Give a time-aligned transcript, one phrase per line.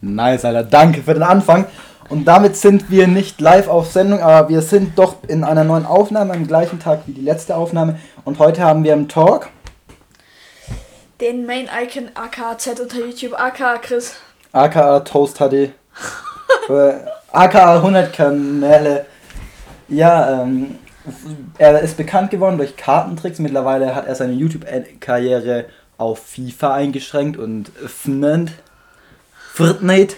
[0.00, 0.64] Nice, Alter.
[0.64, 1.66] Danke für den Anfang.
[2.08, 5.84] Und damit sind wir nicht live auf Sendung, aber wir sind doch in einer neuen
[5.84, 7.98] Aufnahme am gleichen Tag wie die letzte Aufnahme.
[8.24, 9.48] Und heute haben wir im Talk
[11.20, 14.14] Den Main Icon AKZ unter YouTube, aka Chris.
[14.52, 15.70] aka Toast HD,
[17.36, 19.06] aka 100 Kanäle.
[19.88, 20.78] Ja, ähm,
[21.58, 23.38] er ist bekannt geworden durch Kartentricks.
[23.38, 25.66] Mittlerweile hat er seine YouTube-Karriere
[25.98, 28.52] auf FIFA eingeschränkt und FNAND,
[29.52, 30.16] Fortnite.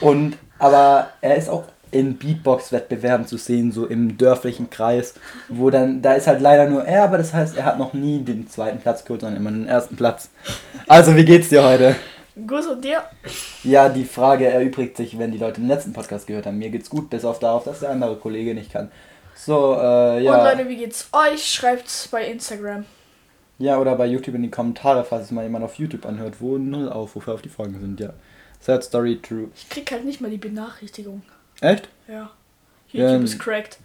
[0.00, 5.14] Und, aber er ist auch in Beatbox-Wettbewerben zu sehen, so im dörflichen Kreis,
[5.48, 8.22] wo dann, da ist halt leider nur er, aber das heißt, er hat noch nie
[8.22, 10.28] den zweiten Platz geholt, sondern immer den ersten Platz.
[10.86, 11.96] Also, wie geht's dir heute?
[12.46, 13.02] Gut und dir?
[13.64, 16.58] Ja, die Frage erübrigt sich, wenn die Leute den letzten Podcast gehört haben.
[16.58, 18.90] Mir geht's gut, bis auf darauf, dass der andere Kollege nicht kann.
[19.34, 20.36] So, äh, ja.
[20.36, 21.44] Und Leute, wie geht's euch?
[21.44, 22.84] Schreibt's bei Instagram.
[23.58, 26.58] Ja, oder bei YouTube in die Kommentare, falls es mal jemand auf YouTube anhört, wo
[26.58, 28.12] null Aufrufe auf die Folgen sind, ja.
[28.60, 29.48] Sad Story True.
[29.54, 31.22] Ich krieg halt nicht mal die Benachrichtigung.
[31.60, 31.88] Echt?
[32.06, 32.30] Ja.
[32.88, 33.78] YouTube ähm, ist cracked.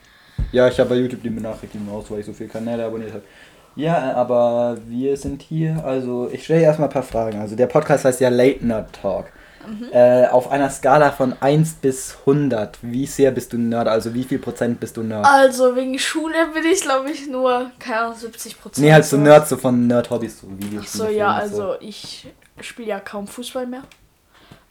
[0.51, 3.23] Ja, ich habe bei YouTube die Benachrichtigung aus, weil ich so viele Kanäle abonniert habe.
[3.75, 7.39] Ja, aber wir sind hier, also ich stelle erstmal ein paar Fragen.
[7.39, 9.25] Also der Podcast heißt ja Late Nerd Talk.
[9.93, 13.87] Äh, auf einer Skala von 1 bis 100, wie sehr bist du Nerd?
[13.87, 15.25] Also wie viel Prozent bist du Nerd?
[15.25, 18.85] Also wegen Schule bin ich glaube ich nur, keine Ahnung, 70 Prozent.
[18.85, 21.05] Nee, halt so Nerd, so von Nerd-Hobbys, so Videospiele.
[21.05, 21.61] So, ja, so.
[21.63, 22.27] also ich
[22.59, 23.83] spiele ja kaum Fußball mehr.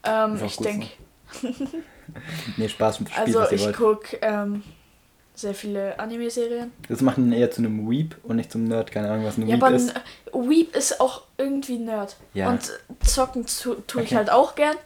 [0.05, 0.89] Ähm, ich denke,
[2.57, 3.77] Nee, Spaß mit Spiel, also ich wollt.
[3.77, 4.63] guck ähm,
[5.35, 6.71] sehr viele Anime-Serien.
[6.89, 8.91] Das macht ihn eher zu einem Weep und nicht zum Nerd.
[8.93, 9.95] Keine Ahnung, was ein Ja, Weep aber ist.
[10.33, 12.17] Weep ist auch irgendwie Nerd.
[12.35, 12.49] Ja.
[12.51, 12.71] Und
[13.05, 14.17] zocken tu, tue ich Okay.
[14.17, 14.77] halt auch gern.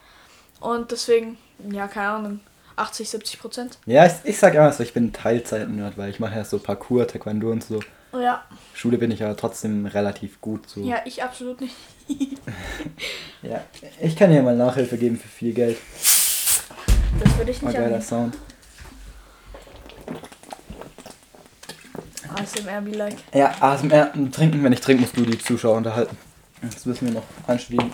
[0.61, 1.36] Und deswegen,
[1.70, 2.41] ja, keine Ahnung,
[2.77, 3.78] 80, 70 Prozent.
[3.86, 7.06] Ja, ich, ich sag immer so, ich bin Teilzeit-Nerd, weil ich mache ja so Parkour,
[7.06, 7.81] Taekwondo und so.
[8.12, 10.81] Ja, Schule bin ich ja trotzdem relativ gut so.
[10.81, 11.75] ja, ich absolut nicht.
[13.42, 13.62] Ja.
[14.00, 15.76] Ich kann dir mal Nachhilfe geben für viel Geld.
[16.03, 18.03] Das würde ich nicht geiler annehmen.
[18.03, 18.37] Sound.
[22.34, 23.16] ASMR be like.
[23.34, 26.16] Ja, ASMR trinken, wenn ich trinke, musst du die Zuschauer unterhalten.
[26.62, 27.92] Das müssen wir noch anspielen.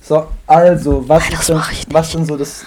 [0.00, 1.60] So, also, was ist denn,
[1.90, 2.64] was denn so das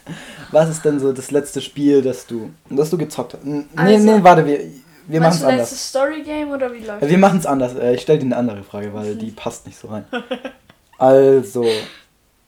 [0.50, 3.44] was ist denn so das letzte Spiel, das du das du gezockt hast?
[3.44, 4.60] Nee, Also, nee, warte, wir
[5.06, 5.88] wir machen es anders.
[5.88, 7.74] Story Game oder wie läuft Ja, Wir machen es anders.
[7.74, 10.04] Äh, Ich stelle dir eine andere Frage, weil die passt nicht so rein.
[10.98, 11.66] Also,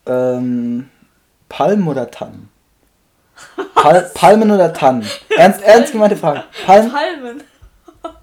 [0.05, 0.89] ähm,
[1.49, 2.49] Palmen oder Tannen?
[3.75, 5.05] Pal Palmen oder Tannen?
[5.35, 6.43] Ernst, ernst gemeinte Frage.
[6.65, 6.91] Palmen?
[6.91, 7.43] Palmen.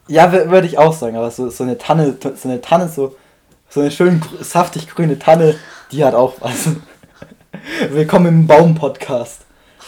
[0.08, 3.14] Ja, wür- würde ich auch sagen, aber so, so eine Tanne, so eine Tanne, so,
[3.68, 5.54] so eine schön saftig grüne Tanne,
[5.92, 6.70] die hat auch was.
[7.90, 9.42] Willkommen im Baum-Podcast.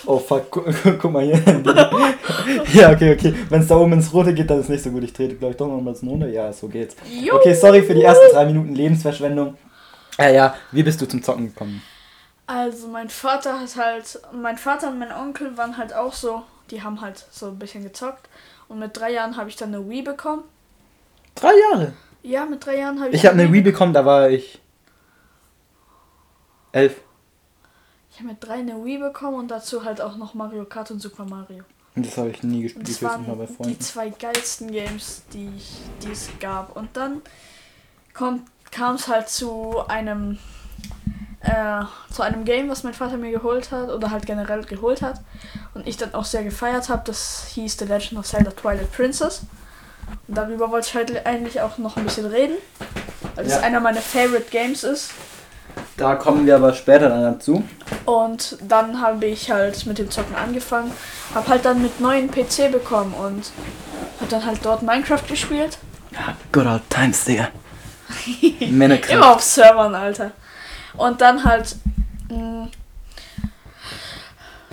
[0.06, 0.62] Oh fuck, gu
[1.00, 1.38] guck mal hier.
[2.72, 3.34] ja, okay, okay.
[3.48, 5.04] Wenn es da oben ins Rote geht, dann ist nicht so gut.
[5.04, 6.28] Ich trete, glaube ich, doch noch mal ein bisschen runter.
[6.28, 6.97] Ja, so geht's.
[7.32, 9.56] Okay, sorry für die ersten drei Minuten Lebensverschwendung.
[10.19, 11.82] Ja, ja, wie bist du zum Zocken gekommen?
[12.47, 16.82] Also mein Vater hat halt, mein Vater und mein Onkel waren halt auch so, die
[16.82, 18.26] haben halt so ein bisschen gezockt.
[18.70, 20.44] Und mit drei Jahren habe ich dann eine Wii bekommen.
[21.34, 21.92] Drei Jahre.
[22.22, 23.16] Ja, mit drei Jahren habe ich.
[23.16, 24.60] Ich habe eine Wii bekommen, da war ich
[26.70, 27.00] elf.
[28.12, 31.00] Ich habe mit drei eine Wii bekommen und dazu halt auch noch Mario Kart und
[31.00, 31.64] Super Mario.
[31.97, 33.81] Und das habe ich nie gespielt, das mal waren bei die Freunden.
[33.81, 36.76] zwei geilsten Games, die, ich, die es gab.
[36.76, 37.22] Und dann
[38.14, 40.38] kommt kam es halt zu einem
[41.42, 45.20] äh, zu einem Game, was mein Vater mir geholt hat oder halt generell geholt hat
[45.74, 47.02] und ich dann auch sehr gefeiert habe.
[47.06, 49.42] Das hieß The Legend of Zelda Twilight Princess.
[50.28, 52.54] Und darüber wollte ich heute eigentlich auch noch ein bisschen reden,
[53.36, 53.60] weil das Ja.
[53.60, 55.10] einer meiner Favorite Games ist.
[55.96, 57.62] Da kommen wir aber später dann dazu.
[58.06, 60.92] Und dann habe ich halt mit dem Zocken angefangen,
[61.34, 63.50] habe halt dann mit neuen PC bekommen und
[64.20, 65.78] habe dann halt dort Minecraft gespielt.
[66.10, 67.48] Ja, good old times, Digga.
[69.08, 70.32] Immer auf Servern, Alter.
[70.96, 71.76] Und dann halt.
[72.28, 72.68] Mh,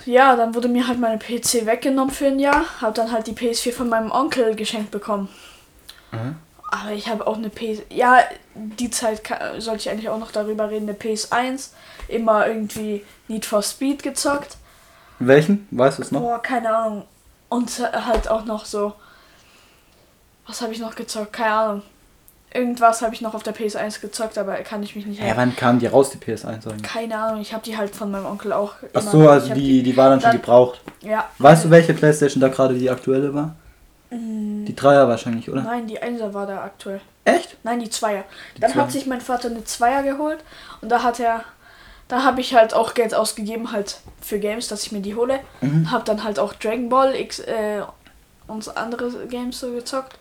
[0.05, 2.63] ja, dann wurde mir halt meine PC weggenommen für ein Jahr.
[2.81, 5.27] Hab dann halt die PS4 von meinem Onkel geschenkt bekommen.
[6.11, 6.35] Mhm.
[6.71, 7.81] Aber ich habe auch eine PS.
[7.89, 8.19] Ja,
[8.55, 10.87] die Zeit ka- sollte ich eigentlich auch noch darüber reden.
[10.89, 11.71] Eine PS1.
[12.07, 14.57] Immer irgendwie Need for Speed gezockt.
[15.19, 15.67] Welchen?
[15.71, 16.21] Weißt du es noch?
[16.21, 17.05] Boah, keine Ahnung.
[17.49, 18.93] Und halt auch noch so.
[20.45, 21.33] Was habe ich noch gezockt?
[21.33, 21.81] Keine Ahnung.
[22.53, 25.55] Irgendwas habe ich noch auf der PS1 gezockt, aber kann ich mich nicht Ja, wann
[25.55, 26.81] kam die raus, die PS1 eigentlich?
[26.83, 28.73] Keine Ahnung, ich habe die halt von meinem Onkel auch.
[28.93, 30.81] Ach immer- so, also hab die, die war dann schon dann- gebraucht.
[31.01, 31.29] Ja.
[31.39, 33.55] Weißt du, welche Playstation da gerade die aktuelle war?
[34.09, 35.61] Die Dreier wahrscheinlich, oder?
[35.63, 37.01] Nein, die Einser war da aktuell.
[37.25, 37.57] Echt?
[37.63, 38.23] Nein, die Zweier.
[38.59, 38.83] Dann Zweier.
[38.83, 40.39] hat sich mein Vater eine Zweier geholt
[40.81, 41.43] und da hat er
[42.07, 45.41] da habe ich halt auch Geld ausgegeben halt für Games, dass ich mir die hole.
[45.59, 45.91] Mhm.
[45.91, 47.81] Hab dann halt auch Dragon Ball X äh,
[48.47, 50.17] und andere Games so gezockt.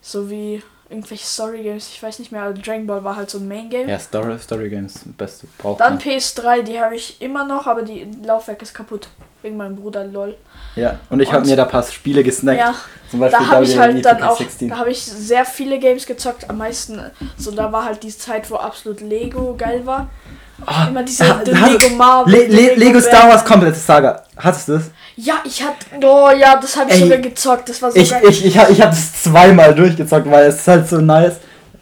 [0.00, 0.62] So wie
[0.94, 3.68] irgendwelche Story Games, ich weiß nicht mehr, also Dragon Ball war halt so ein Main
[3.68, 3.88] Game.
[3.88, 6.02] Ja, Story, Story Games, beste braucht Dann man.
[6.02, 9.08] PS3, die habe ich immer noch, aber die Laufwerk ist kaputt.
[9.42, 10.36] Wegen meinem Bruder LOL.
[10.74, 12.58] Ja, und ich habe mir da ein paar Spiele gesnackt.
[12.58, 12.74] Ja,
[13.10, 14.68] Zum Beispiel da habe ich halt dann auch, 2K16.
[14.70, 16.48] da habe ich sehr viele Games gezockt.
[16.48, 16.98] Am meisten,
[17.36, 20.08] so da war halt die Zeit, wo absolut Lego geil war.
[20.66, 22.34] Ah, Immer diese ha- die hast- Lego Marvel.
[22.34, 24.22] Le Le Lego Star Wars komplette Saga.
[24.36, 24.90] Hattest du das?
[25.16, 27.68] Ja, ich hatte, oh ja, das habe ich Ey, sogar gezockt.
[27.68, 28.22] Das war so Ich, geil.
[28.28, 31.36] ich, ich, ich habe es zweimal durchgezockt, weil es ist halt so nice.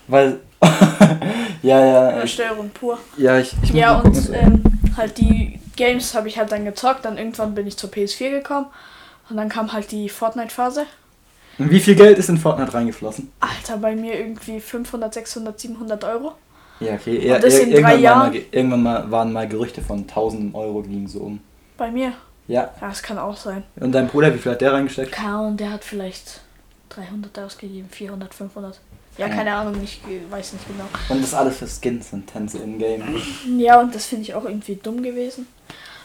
[0.09, 0.39] Weil.
[1.63, 2.23] ja, ja.
[2.23, 2.99] Ich, Steuerung pur.
[3.17, 4.63] ja, ich, ich Ja, und so- ähm,
[4.97, 7.05] halt die Games habe ich halt dann gezockt.
[7.05, 8.67] Dann irgendwann bin ich zur PS4 gekommen.
[9.31, 10.85] Und dann kam halt die Fortnite-Phase.
[11.59, 13.31] Und wie viel Geld ist in Fortnite reingeflossen?
[13.41, 16.33] Alter, bei mir irgendwie 500, 600, 700 Euro.
[16.85, 17.19] Ja, okay.
[17.19, 18.19] Er, das er, in drei irgendwann, war Jahren?
[18.19, 21.41] mal, ge- irgendwann mal waren mal Gerüchte von 1000 Euro gingen so um.
[21.77, 22.13] Bei mir.
[22.49, 22.71] Ja.
[22.81, 23.63] Ja, das kann auch sein.
[23.77, 25.13] Und dein Bruder, wie viel hat der reingesteckt?
[25.13, 26.41] Keine Ahnung, der hat vielleicht
[26.91, 28.81] 300 ausgegeben, 400, 500.
[29.19, 29.35] Ja, Ja.
[29.35, 30.01] keine Ahnung, ich
[30.31, 30.85] weiß nicht genau.
[31.09, 33.03] Und das alles für Skins und Tänze im Game.
[33.59, 35.47] Ja, und das finde ich auch irgendwie dumm gewesen.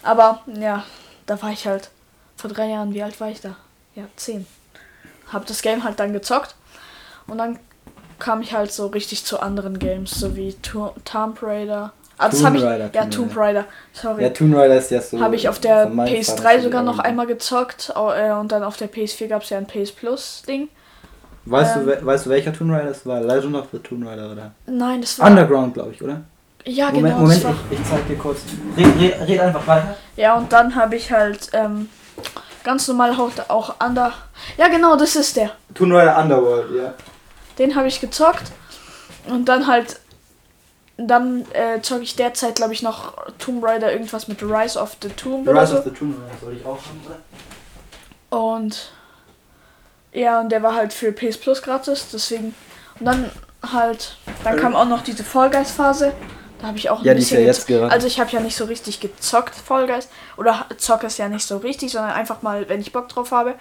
[0.04, 0.84] Aber ja,
[1.26, 1.90] da war ich halt
[2.36, 3.56] vor drei Jahren, wie alt war ich da?
[3.96, 4.46] Ja, zehn.
[5.34, 6.56] Hab das Game halt dann gezockt
[7.28, 7.60] und dann
[8.20, 11.94] kam ich halt so richtig zu anderen Games, so wie Tu- Tomb Raider.
[12.20, 12.64] Ah, das habe ich.
[12.64, 13.66] Raider, ja, Tomb Tomb Raider.
[13.94, 14.24] Sorry.
[14.24, 15.20] Ja, Tomb Raider ist ja so.
[15.20, 18.64] habe ich auf der von meinem PS3 Vater sogar noch einmal gezockt äh, und dann
[18.64, 20.68] auf der PS4 gab es ja ein PS Plus Ding.
[21.46, 23.22] Weißt, ähm, du, we- weißt du, welcher Tomb Raider das war?
[23.22, 24.52] Legend of the Tomb Raider oder?
[24.66, 25.28] Nein, das war.
[25.30, 26.22] Underground, glaube ich, oder?
[26.66, 27.18] Ja, Moment, genau.
[27.20, 28.40] Moment, ich, ich zeig dir kurz.
[28.76, 29.96] Red, red, red einfach weiter.
[30.18, 31.88] Ja, und dann habe ich halt ähm,
[32.66, 34.12] ganz normal auch, auch Under.
[34.58, 35.52] Ja, genau, das ist der.
[35.76, 36.94] Tomb Raider Underworld, ja.
[37.58, 38.52] Den habe ich gezockt.
[39.28, 40.00] Und dann halt.
[41.00, 45.10] Dann äh, zocke ich derzeit, glaube ich, noch Tomb Raider, irgendwas mit Rise of the
[45.10, 45.78] Tomb Rise so.
[45.78, 48.40] of the Tomb Raider soll ich auch haben, oder?
[48.40, 48.92] Und.
[50.12, 52.56] Ja, und der war halt für PS Plus gratis, deswegen.
[53.00, 53.30] Und dann
[53.72, 54.18] halt.
[54.44, 56.14] Dann kam auch noch diese Fall Guys Phase.
[56.60, 57.92] Da habe ich auch ein Ja, die ist bisschen ja jetzt gerade.
[57.92, 60.10] Also ich habe ja nicht so richtig gezockt, Fall Guys.
[60.38, 63.56] Oder zocke es ja nicht so richtig, sondern einfach mal, wenn ich Bock drauf habe.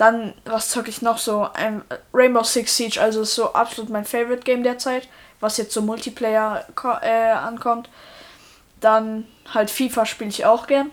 [0.00, 1.46] Dann, was zocke ich noch so?
[1.52, 1.82] Ein
[2.14, 5.06] Rainbow Six Siege, also ist so absolut mein Favorite Game derzeit,
[5.40, 6.64] was jetzt so Multiplayer
[7.02, 7.90] äh, ankommt.
[8.80, 10.90] Dann halt FIFA spiele ich auch gern.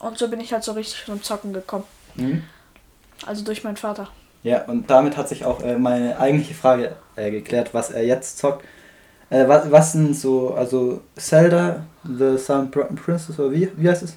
[0.00, 1.84] Und so bin ich halt so richtig zum Zocken gekommen.
[2.14, 2.42] Mhm.
[3.26, 4.08] Also durch meinen Vater.
[4.42, 8.38] Ja, und damit hat sich auch äh, meine eigentliche Frage äh, geklärt, was er jetzt
[8.38, 8.64] zockt.
[9.28, 14.04] Äh, was, was sind so, also Zelda, The Sun Pr- Princess, oder wie, wie heißt
[14.04, 14.16] es?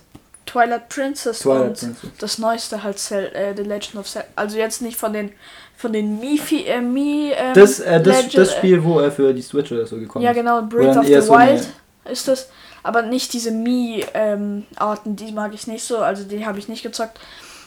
[0.51, 2.11] Twilight Princess Twilight und Princess.
[2.19, 4.27] das neueste halt Cel äh, The Legend of Zelda.
[4.35, 5.31] Also jetzt nicht von den
[5.77, 9.33] von den Mi äh, Mi ähm, Das, äh, das, Legend- das Spiel, wo er für
[9.33, 10.37] die Switch oder so gekommen Ja ist.
[10.37, 11.67] genau, Wo Breath of the so Wild
[12.11, 12.49] ist das.
[12.83, 15.99] Aber nicht diese Mi-Arten, die mag ich nicht so.
[15.99, 17.19] Also die habe ich nicht gezockt.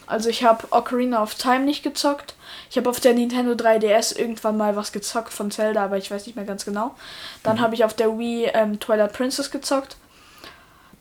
[0.07, 2.35] Also ich habe Ocarina of Time nicht gezockt.
[2.71, 6.27] Ich habe auf der Nintendo 3DS irgendwann mal was gezockt von Zelda, aber ich weiß
[6.27, 6.95] nicht mehr ganz genau.
[7.43, 7.61] Dann Mhm.
[7.61, 9.97] habe ich auf der Wii ähm, Twilight Princess gezockt.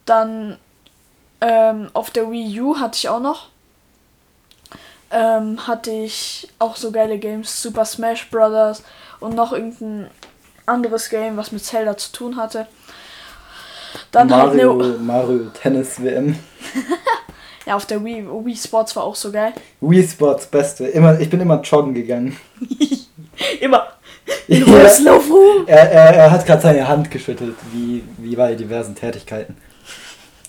[0.06, 0.57] Dann
[1.43, 3.49] ähm, auf der Wii U hatte ich auch noch.
[5.11, 8.81] Ähm, hatte ich auch so geile Games, Super Smash Brothers
[9.19, 10.09] und noch irgendein
[10.65, 12.65] anderes Game, was mit Zelda zu tun hatte.
[14.11, 16.39] Dann Mario, halt Mario Tennis WM.
[17.65, 19.53] ja, auf der Wii, Wii Sports war auch so geil.
[19.81, 20.88] Wii Sports Beste.
[20.88, 22.38] Immer, ich bin immer joggen gegangen.
[23.59, 23.88] Immer.
[24.47, 24.57] Ja.
[24.57, 25.67] In.
[25.67, 29.57] Er, er, er hat gerade seine Hand geschüttelt, wie, wie bei diversen Tätigkeiten.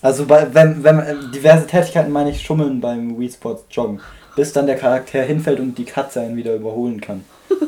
[0.04, 4.00] Also bei, wenn, wenn äh, diverse Tätigkeiten meine ich Schummeln beim Wii Sports Joggen.
[4.36, 7.24] Bis dann der Charakter hinfällt und die Katze einen wieder überholen kann.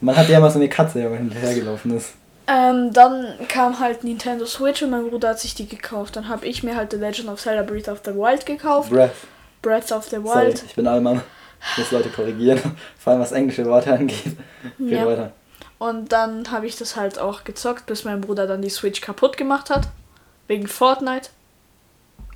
[0.00, 2.12] Man hat ja immer so eine Katze, die aber hinterhergelaufen ist.
[2.46, 6.14] Ähm, dann kam halt Nintendo Switch und mein Bruder hat sich die gekauft.
[6.14, 8.90] Dann habe ich mir halt The Legend of Zelda Breath of the Wild gekauft.
[8.90, 9.10] Breath.
[9.60, 10.62] Breath of the Sorry, Wild.
[10.64, 11.20] ich bin Allmann.
[11.72, 12.60] Ich muss Leute korrigieren.
[12.98, 14.36] Vor allem was englische Worte angeht.
[14.78, 15.04] Red Ja.
[15.06, 15.32] weiter.
[15.78, 19.36] Und dann habe ich das halt auch gezockt, bis mein Bruder dann die Switch kaputt
[19.36, 19.88] gemacht hat.
[20.46, 21.30] Wegen Fortnite.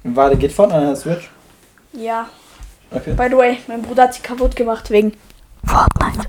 [0.05, 1.31] Warte, geht Fortnite an der Switch?
[1.93, 2.29] Ja.
[2.91, 3.13] Okay.
[3.15, 5.13] By the way, mein Bruder hat sie kaputt gemacht wegen
[5.65, 6.29] Fortnite.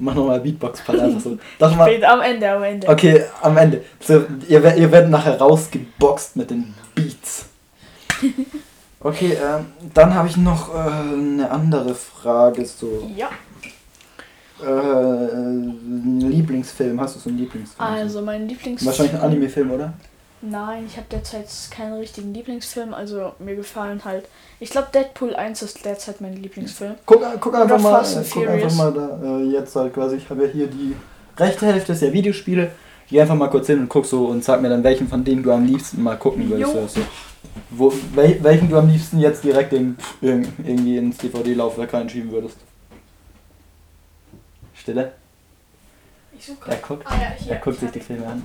[0.00, 1.38] Mach nochmal Beatbox-Part einfach so.
[1.58, 1.88] Doch mal.
[1.88, 2.88] Spät am Ende, am Ende.
[2.88, 3.84] Okay, am Ende.
[4.00, 7.46] So, ihr, ihr werdet nachher rausgeboxt mit den Beats.
[9.00, 12.64] Okay, ähm, dann habe ich noch äh, eine andere Frage.
[12.66, 13.30] So, Ja.
[14.64, 17.00] Äh, Lieblingsfilm.
[17.00, 17.88] Hast du so einen Lieblingsfilm?
[17.88, 18.86] Also mein Lieblingsfilm.
[18.86, 19.92] Wahrscheinlich ein Anime-Film, oder?
[20.40, 22.94] Nein, ich habe derzeit keinen richtigen Lieblingsfilm.
[22.94, 24.26] Also mir gefallen halt.
[24.60, 26.94] Ich glaube Deadpool 1 ist derzeit mein Lieblingsfilm.
[27.06, 30.16] Guck, guck einfach mal, äh, guck einfach mal da, äh, jetzt halt quasi.
[30.16, 30.94] Ich habe ja hier die
[31.36, 32.70] rechte Hälfte ist ja Videospiele.
[33.10, 35.42] Geh einfach mal kurz hin und guck so und sag mir dann, welchen von denen
[35.42, 36.72] du am liebsten mal gucken würdest.
[36.72, 36.78] Jo.
[36.78, 37.00] oder So.
[37.70, 42.58] Wo, wel, welchen du am liebsten jetzt direkt in, irgendwie ins DVD-Laufwerk reinschieben würdest.
[44.88, 45.12] Stille.
[46.38, 47.52] Ich suche Er guckt, Ah ja, hier.
[47.52, 48.42] er guckt ich sich die Filme an.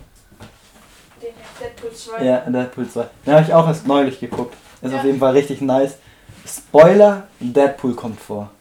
[1.21, 1.29] Den
[1.61, 2.21] Deadpool 2.
[2.25, 3.05] Ja, Deadpool 2.
[3.25, 4.55] Den habe ich auch erst neulich geguckt.
[4.81, 4.97] Ist Ja.
[4.97, 5.93] auf jeden Fall richtig nice.
[6.45, 8.51] Spoiler, Deadpool kommt vor.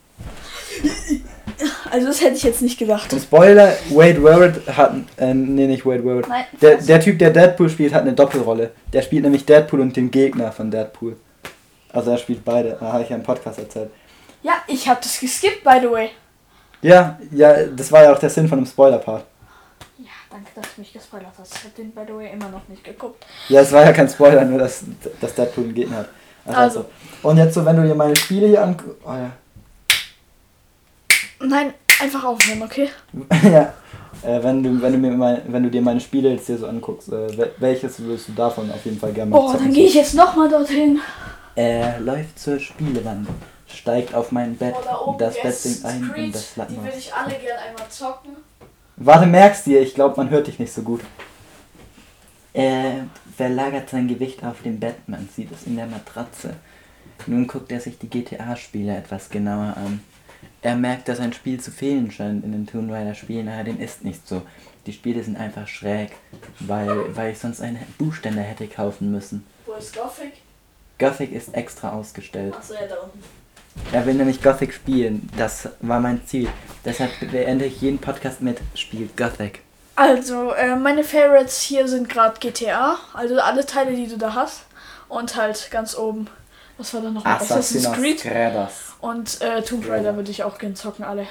[1.90, 3.12] Also das hätte ich jetzt nicht gedacht.
[3.12, 6.02] Und Spoiler, Wade Warrett hat, äh, nee, nicht Wade.
[6.28, 8.70] Nein, Der, der Typ, der Deadpool spielt, hat eine Doppelrolle.
[8.92, 11.16] Der spielt nämlich Deadpool und den Gegner von Deadpool.
[11.92, 12.76] Also er spielt beide.
[12.78, 13.90] Da habe ich ja im Podcast erzählt.
[14.44, 16.10] Ja, ich habe das geskippt, by the way.
[16.82, 19.24] Ja, ja, das war ja auch der Sinn von dem Spoiler-Part.
[19.98, 21.54] Ja, danke, dass du mich gespoilert hast.
[21.56, 23.24] Ich habe den, by the way, immer noch nicht geguckt.
[23.48, 24.82] Ja, es war ja kein Spoiler, nur dass,
[25.20, 26.08] dass Deadpool einen Gegner hat.
[26.46, 26.86] Ach, Also.
[27.22, 28.96] Und jetzt so, wenn du dir meine Spiele hier anguckst.
[29.04, 29.30] Oh ja.
[31.40, 32.88] Nein, einfach aufhören, okay?
[33.44, 33.72] ja.
[34.24, 36.66] Äh, wenn, du, wenn, du mir mein, wenn du dir meine Spiele jetzt hier so
[36.66, 39.64] anguckst, äh, wel- welches würdest du davon auf jeden Fall gerne mal Oh, zocken?
[39.66, 41.00] dann gehe ich jetzt nochmal dorthin.
[41.56, 43.28] Er läuft zur Spielewand,
[43.74, 44.74] steigt auf mein Bett,
[45.04, 46.84] Oh, da das Bett sinkt ein Creed, und das Die Lattenhaus.
[46.86, 48.36] will ich alle gern einmal zocken.
[48.96, 51.00] Warte, merkst dir, ich glaube, man hört dich nicht so gut.
[52.52, 56.54] Er verlagert sein Gewicht auf dem Bett, man sieht es in der Matratze.
[57.26, 60.02] Nun guckt er sich die GTA-Spiele etwas genauer an.
[60.60, 64.04] Er merkt, dass ein Spiel zu fehlen scheint in den Tomb Raider-Spielen, aber dem ist
[64.04, 64.42] nicht so.
[64.86, 66.12] Die Spiele sind einfach schräg,
[66.60, 69.46] weil, weil ich sonst einen Buchständer hätte kaufen müssen.
[69.66, 70.32] Wo ist Gothic?
[70.98, 72.54] Gothic ist extra ausgestellt.
[72.54, 73.18] Achso, ja, da unten.
[73.92, 75.28] Er will nämlich Gothic spielen.
[75.36, 76.48] Das war mein Ziel.
[76.84, 79.60] Deshalb beende ich jeden Podcast mit Spielt Gothic.
[79.96, 82.96] Also, äh, meine Favorites hier sind gerade GTA.
[83.14, 84.62] Also alle Teile, die du da hast.
[85.08, 86.26] Und halt ganz oben.
[86.78, 87.24] Was war da noch?
[87.24, 88.22] Assassin's Creed.
[88.22, 88.94] Credas.
[89.00, 91.26] Und äh, Tomb Raider würde ich auch gern zocken, alle.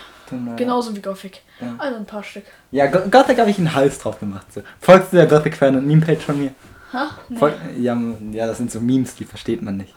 [0.56, 1.42] Genauso wie Gothic.
[1.60, 1.76] Ja.
[1.78, 2.46] Also ein paar Stück.
[2.72, 4.46] Ja, Go- Gothic habe ich einen Hals drauf gemacht.
[4.54, 4.62] So.
[4.80, 6.52] Folgst du der Gothic-Fan und Meme-Page von mir?
[6.94, 7.10] Ha?
[7.30, 7.40] Nee.
[7.80, 7.98] Ja,
[8.32, 9.94] ja, das sind so Memes, die versteht man nicht.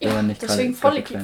[0.00, 1.18] Wenn ja, man nicht deswegen folge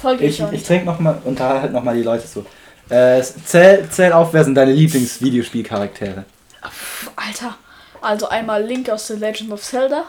[0.00, 2.44] folge ich, Ich, ich trinke nochmal, unterhalte nochmal die Leute so.
[2.90, 6.24] Äh, zähl, zähl auf, wer sind deine Lieblings-Videospielcharaktere?
[7.16, 7.56] Alter.
[8.02, 10.04] Also einmal Link aus The Legend of Zelda.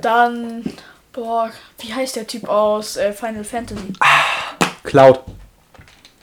[0.00, 0.64] Dann,
[1.12, 3.94] boah, wie heißt der Typ aus äh, Final Fantasy?
[4.84, 5.20] Cloud.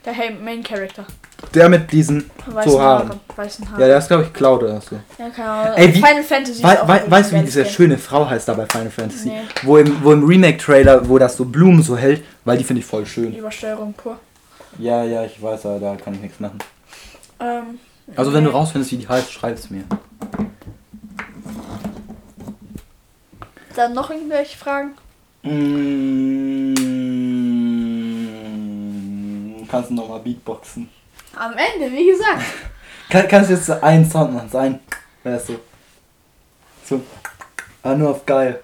[0.06, 1.06] Der hey, Main Character.
[1.54, 3.10] Der mit diesen Weißen so Haaren.
[3.10, 3.20] Haare.
[3.36, 3.82] Weißen Haare.
[3.82, 4.96] Ja, der ist, glaube ich, Cloud oder so.
[5.18, 5.74] Ja, keine Ahnung.
[5.78, 8.66] Ey, wie- Final Fantasy Wei wei weißt du, wie diese schöne Frau heißt da bei
[8.66, 9.30] Final Fantasy?
[9.30, 9.42] Nee.
[9.64, 12.86] Wo im, wo im Remake-Trailer, wo das so Blumen so hält, weil die finde ich
[12.86, 13.34] voll schön.
[13.36, 14.18] Übersteuerung pur.
[14.80, 16.60] Ja, ja, ich weiß, aber da kann ich nichts machen.
[17.40, 17.80] Ähm,
[18.16, 18.56] Also wenn du nee.
[18.56, 19.84] rausfindest, wie die heißt, schreib es mir.
[23.76, 24.92] Dann noch irgendwelche Fragen?
[28.76, 30.90] Mm, kannst du nochmal Beatboxen?
[31.36, 32.42] Am Ende, wie gesagt.
[33.10, 34.80] Kann, kannst du jetzt so einen Sound machen, so ein,
[35.24, 35.60] weißt du.
[36.86, 37.02] So,
[37.84, 38.62] aber nur auf geil.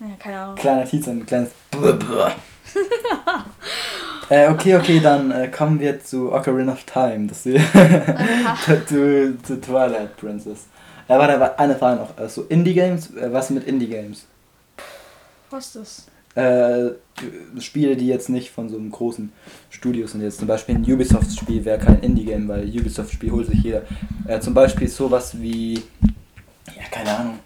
[0.00, 0.54] Ja, keine Ahnung.
[0.54, 1.50] Kleiner Teaser, ein kleines
[4.30, 7.26] äh, okay, okay, dann äh, kommen wir zu Ocarina of Time.
[7.26, 7.56] Das zu,
[8.86, 10.66] zu, zu Twilight Princess.
[11.08, 12.16] Ja, warte, eine Frage noch.
[12.16, 14.24] Also Indie-Games, äh, was mit Indie-Games?
[15.50, 16.06] Was ist das?
[16.38, 16.94] Äh,
[17.58, 19.32] Spiele, die jetzt nicht von so einem großen
[19.70, 20.22] Studio sind.
[20.22, 23.82] Jetzt zum Beispiel ein Ubisoft-Spiel wäre kein Indie-Game, weil Ubisoft-Spiel holt sich jeder.
[24.24, 25.82] Äh, zum Beispiel sowas wie.
[26.76, 27.38] Ja, keine Ahnung.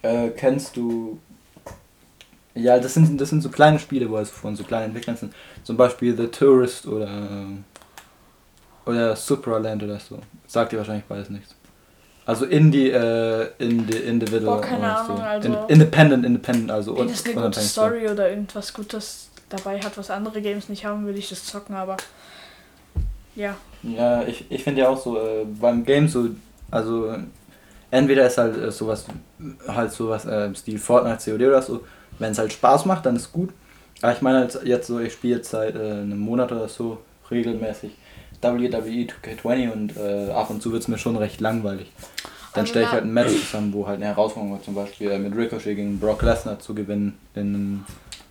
[0.00, 1.18] Äh, kennst du.
[2.54, 5.34] Ja, das sind, das sind so kleine Spiele, wo es von so kleinen Entwicklern sind.
[5.62, 7.48] Zum Beispiel The Tourist oder.
[8.86, 10.20] Oder Supraland oder so.
[10.46, 11.54] Sagt dir wahrscheinlich beides nichts.
[12.26, 14.56] Also Indie, äh, Indi Individual.
[14.56, 15.22] Boah, keine Ahnung, so.
[15.22, 16.96] also- In, independent, Independent, also.
[16.98, 17.60] Wenn das eine gute.
[17.60, 21.74] Story oder irgendwas Gutes dabei hat, was andere Games nicht haben, würde ich das zocken,
[21.74, 21.96] aber.
[23.36, 23.56] Ja.
[23.82, 26.28] Ja, ich, ich finde ja auch so, äh, beim Game so,
[26.70, 27.14] also
[27.90, 29.04] entweder ist halt äh, sowas,
[29.68, 31.84] halt sowas äh, im Stil Fortnite, COD oder so,
[32.18, 33.50] wenn es halt Spaß macht, dann ist gut.
[34.00, 36.98] Aber ich meine halt jetzt so, ich spiele jetzt seit äh, einem Monat oder so
[37.30, 37.92] regelmäßig
[38.44, 41.90] WWE 2K20 und äh, ab und zu wird es mir schon recht langweilig.
[42.54, 45.10] Dann Also stelle ich halt ein Match zusammen, wo halt eine Herausforderung war, zum Beispiel
[45.10, 47.84] äh, mit Ricochet gegen Brock Lesnar zu gewinnen in einem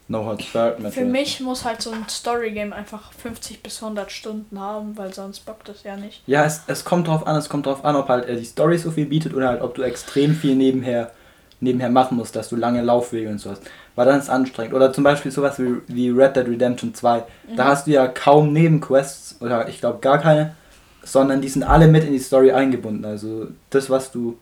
[0.08, 0.96] No Hard Spirit Match.
[0.96, 5.42] Für mich muss halt so ein Story-Game einfach 50 bis 100 Stunden haben, weil sonst
[5.46, 6.22] bockt es ja nicht.
[6.26, 8.92] Ja, es, es kommt drauf an, es kommt drauf an, ob halt die Story so
[8.92, 11.12] viel bietet oder halt ob du extrem viel nebenher,
[11.60, 13.64] nebenher machen musst, dass du lange Laufwege und so hast.
[13.96, 14.74] Weil dann ist es anstrengend.
[14.74, 17.24] Oder zum Beispiel sowas wie, wie Red Dead Redemption 2.
[17.56, 20.56] Da hast du ja kaum Nebenquests, oder ich glaube gar keine,
[21.04, 23.06] sondern die sind alle mit in die Story eingebunden.
[23.06, 24.38] Also das, was du,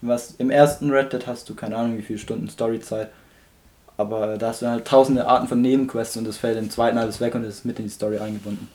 [0.00, 3.10] was im ersten Red Dead hast du, keine Ahnung wie viele Stunden Storyzeit.
[3.98, 7.20] Aber da hast du halt tausende Arten von Nebenquests und das fällt im zweiten alles
[7.20, 8.68] weg und ist mit in die Story eingebunden.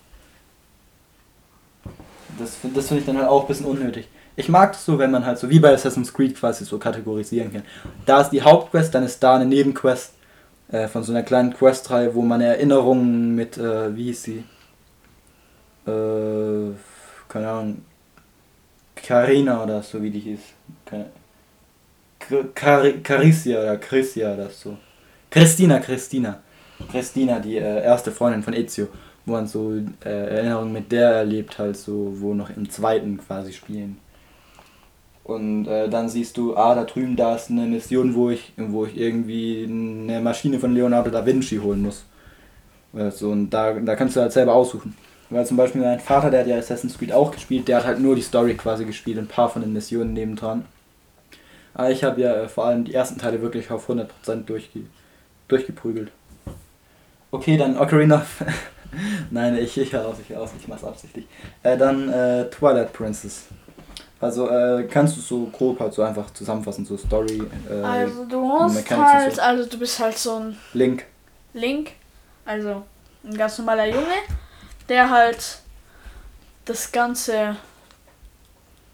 [2.40, 4.08] Das, das finde ich dann halt auch ein bisschen unnötig.
[4.42, 7.54] Ich mag es so, wenn man halt so wie bei Assassin's Creed quasi so kategorisieren
[7.54, 7.62] kann.
[8.08, 10.16] Da ist die Hauptquest, dann ist da eine Nebenquest
[10.72, 14.44] äh, von so einer kleinen Questreihe, wo man Erinnerungen mit, äh, wie hieß sie?
[15.86, 16.74] Äh,
[17.30, 17.86] keine Ahnung.
[18.96, 20.40] Carina oder so, wie die hieß.
[22.56, 24.76] Car Caricia oder Chrisia oder so.
[25.30, 26.40] Christina, Christina.
[26.92, 28.88] Christina, die äh, erste Freundin von Ezio,
[29.28, 33.54] wo man so äh, Erinnerungen mit der erlebt, halt so, wo noch im zweiten quasi
[33.54, 34.00] spielen.
[35.24, 38.86] Und äh, dann siehst du, ah, da drüben, da ist eine Mission, wo ich, wo
[38.86, 42.06] ich irgendwie eine Maschine von Leonardo da Vinci holen muss.
[42.94, 44.96] Oder so, und da, da kannst du halt selber aussuchen.
[45.30, 48.00] Weil zum Beispiel mein Vater, der hat ja Assassin's Creed auch gespielt, der hat halt
[48.00, 50.66] nur die Story quasi gespielt, ein paar von den Missionen nebendran.
[51.74, 54.08] Aber ich habe ja äh, vor allem die ersten Teile wirklich auf 100%
[54.46, 54.82] durchge
[55.48, 56.12] durchgeprügelt.
[57.32, 58.44] Okay, dann Ocarina of...
[59.32, 61.25] Nein, ich, ich hör aus, ich hör aus, ich mach's absichtlich.
[61.63, 63.46] Äh, dann äh, Twilight Princess.
[64.22, 68.40] Also äh, kannst du so grob halt so einfach zusammenfassen, so Story, äh, Also du
[68.40, 69.42] und halt, so.
[69.42, 71.06] also du bist halt so ein Link.
[71.54, 71.92] Link,
[72.46, 72.84] also
[73.24, 74.13] ein ganz normaler Junge,
[74.88, 75.60] der halt
[76.66, 77.56] das ganze,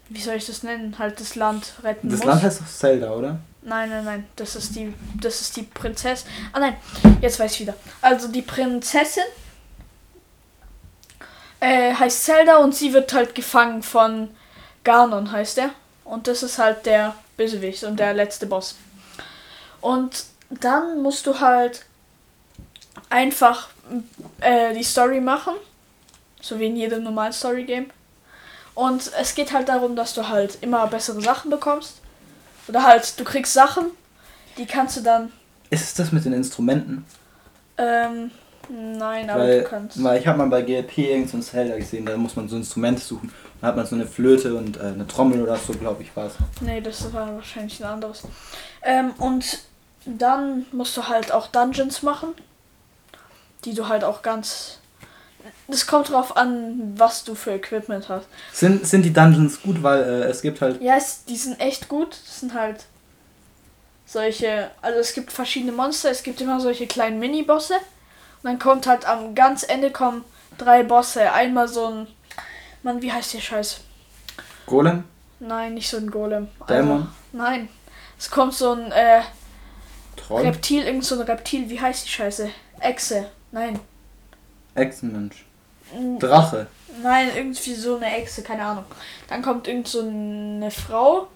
[0.08, 2.26] wie soll ich das nennen, halt das Land retten Das muss.
[2.26, 3.38] Land heißt doch Zelda, oder?
[3.60, 6.26] Nein, nein, nein, das ist die, das ist die Prinzessin.
[6.52, 6.76] Ah nein,
[7.20, 7.74] jetzt weiß ich wieder.
[8.00, 9.24] Also die Prinzessin
[11.60, 14.30] äh, heißt Zelda und sie wird halt gefangen von
[14.88, 15.70] Ganon, heißt er.
[16.04, 18.74] Und das ist halt der Bösewicht und der letzte Boss.
[19.82, 21.84] Und dann musst du halt
[23.10, 23.68] einfach
[24.40, 25.52] äh, die Story machen,
[26.40, 27.90] so wie in jedem normalen Story-Game.
[28.74, 32.00] Und es geht halt darum, dass du halt immer bessere Sachen bekommst.
[32.66, 33.90] Oder halt, du kriegst Sachen,
[34.56, 35.32] die kannst du dann.
[35.68, 37.04] Ist es das mit den Instrumenten?
[37.76, 38.30] Ähm,
[38.68, 40.02] nein, aber weil, du kannst.
[40.02, 42.56] weil ich habe mal bei GLP irgend so ein Zelda gesehen, da muss man so
[42.56, 43.32] Instrumente suchen.
[43.60, 46.26] Da hat man so eine Flöte und äh, eine Trommel oder so, glaube ich, war
[46.26, 46.34] es.
[46.60, 48.22] Nee, das war wahrscheinlich ein anderes.
[48.82, 49.60] Ähm, und
[50.04, 52.34] dann musst du halt auch Dungeons machen,
[53.64, 54.78] die du halt auch ganz.
[55.66, 58.26] Das kommt drauf an, was du für Equipment hast.
[58.52, 60.80] Sind, sind die Dungeons gut, weil äh, es gibt halt.
[60.80, 62.12] Ja, es, die sind echt gut.
[62.12, 62.84] Das sind halt
[64.06, 64.70] solche.
[64.82, 66.10] Also es gibt verschiedene Monster.
[66.10, 67.74] Es gibt immer solche kleinen Mini-Bosse.
[68.42, 70.24] Und dann kommt halt am ganz Ende kommen
[70.56, 71.32] drei Bosse.
[71.32, 72.06] Einmal so ein.
[72.82, 73.80] Mann, wie heißt der Scheiß?
[74.66, 75.04] Golem?
[75.40, 76.48] Nein, nicht so ein Golem.
[76.60, 77.08] Also, Dämon?
[77.32, 77.68] nein.
[78.18, 79.20] Es kommt so ein äh,
[80.16, 80.42] Troll?
[80.42, 81.68] Reptil, irgend so ein Reptil.
[81.70, 82.50] Wie heißt die Scheiße?
[82.80, 83.30] Echse.
[83.52, 83.78] Nein.
[84.74, 85.44] Echsenmensch.
[86.18, 86.66] Drache.
[87.02, 88.84] Nein, irgendwie so eine Echse, keine Ahnung.
[89.28, 91.28] Dann kommt irgend so eine Frau,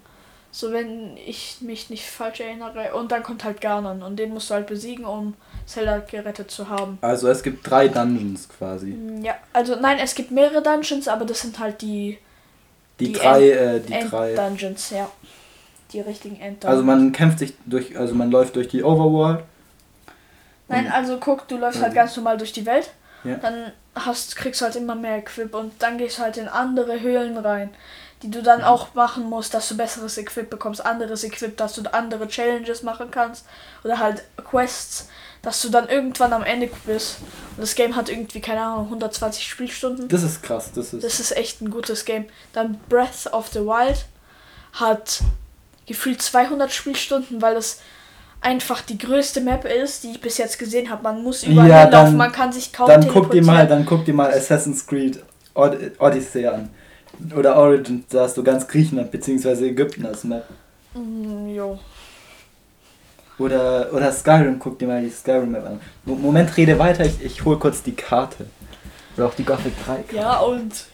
[0.50, 2.94] so wenn ich mich nicht falsch erinnere.
[2.94, 5.34] Und dann kommt halt Ganon und den musst du halt besiegen, um
[5.66, 6.98] Zelda gerettet zu haben.
[7.00, 8.86] Also es gibt drei Dungeons quasi.
[8.88, 12.18] Mm, Ja, also nein, es gibt mehrere Dungeons, aber das sind halt die,
[13.00, 14.28] Die, Die drei, äh, die drei.
[14.30, 15.10] End-Dungeons, ja.
[15.92, 16.64] Die richtigen End-Dungeons.
[16.66, 19.42] Also man kämpft sich durch, also man läuft durch die Overworld.
[20.68, 22.02] Nein, also guck, du läufst halt Ja.
[22.02, 22.90] ganz normal durch die Welt.
[23.24, 23.36] Ja.
[23.36, 27.00] Dann hast, kriegst du halt immer mehr Equip und dann gehst du halt in andere
[27.00, 27.70] Höhlen rein,
[28.22, 31.82] die du dann auch machen musst, dass du besseres Equip bekommst, anderes Equip, dass du
[31.92, 33.44] andere Challenges machen kannst
[33.84, 35.08] oder halt Quests,
[35.42, 37.18] dass du dann irgendwann am Ende bist.
[37.56, 40.08] Und das Game hat irgendwie, keine Ahnung, 120 Spielstunden.
[40.08, 41.04] Das ist krass, das ist.
[41.04, 42.26] Das ist echt ein gutes Game.
[42.52, 44.06] Dann Breath of the Wild
[44.72, 45.20] hat
[45.86, 47.80] gefühlt 200 Spielstunden, weil es
[48.40, 51.02] einfach die größte Map ist, die ich bis jetzt gesehen habe.
[51.02, 54.04] Man muss überall Ja, dann- man kann sich kaum dann guck dir mal, dann guck
[54.04, 55.22] dir mal Assassin's Creed
[55.54, 56.70] Od Odyssey an.
[57.36, 59.68] Oder Origins, da hast du ganz Griechenland bzw.
[59.68, 60.44] Ägypten als Map.
[60.94, 61.78] Mm, jo.
[63.42, 65.80] Oder, oder Skyrim, guck dir mal die Skyrim Map an.
[66.04, 68.46] Mo- Moment, rede weiter, ich, ich hol kurz die Karte.
[69.16, 70.16] Oder auch die Gothic 3 Karte.
[70.16, 70.84] Ja, und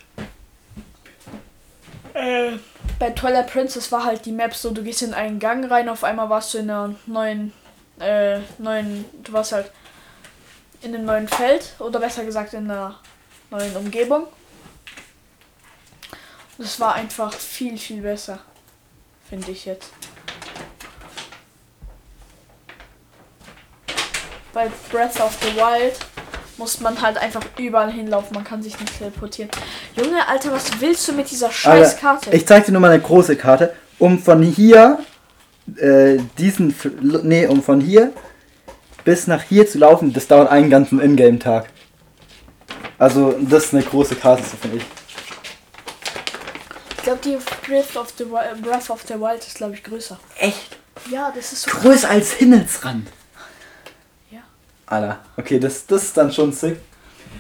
[2.15, 2.53] äh,
[2.99, 6.05] bei Twilight Princess war halt die Map so, du gehst in einen Gang rein, auf
[6.05, 7.53] einmal warst du in einer neuen,
[8.01, 9.71] äh, neuen, du warst halt
[10.81, 12.97] in einem neuen Feld, oder besser gesagt in einer
[13.51, 14.25] neuen Umgebung.
[16.57, 18.39] Das war einfach viel, viel besser,
[19.29, 19.93] finde ich jetzt.
[24.59, 25.95] Bei Breath of the Wild
[26.57, 28.35] muss man halt einfach überall hinlaufen.
[28.35, 29.49] Man kann sich nicht teleportieren.
[29.95, 32.31] Junge, Alter, was willst du mit dieser scheiß Karte?
[32.31, 33.73] Ich zeig dir nur mal eine große Karte.
[34.01, 34.99] Um von hier,
[35.77, 36.75] äh, diesen,
[37.23, 38.13] nee, um von hier
[39.05, 41.69] bis nach hier zu laufen, das dauert einen ganzen Ingame-Tag.
[42.99, 44.85] Also, das ist eine große Karte, so finde ich.
[46.97, 50.19] Ich glaube, die Breath of the Wild, Breath of the Wild ist, glaube ich, größer.
[50.37, 50.79] Echt?
[51.13, 51.71] Ja, das ist so.
[51.71, 53.07] Größer als Himmelsrand.
[54.89, 56.79] Alter, okay, das, das ist dann schon sick.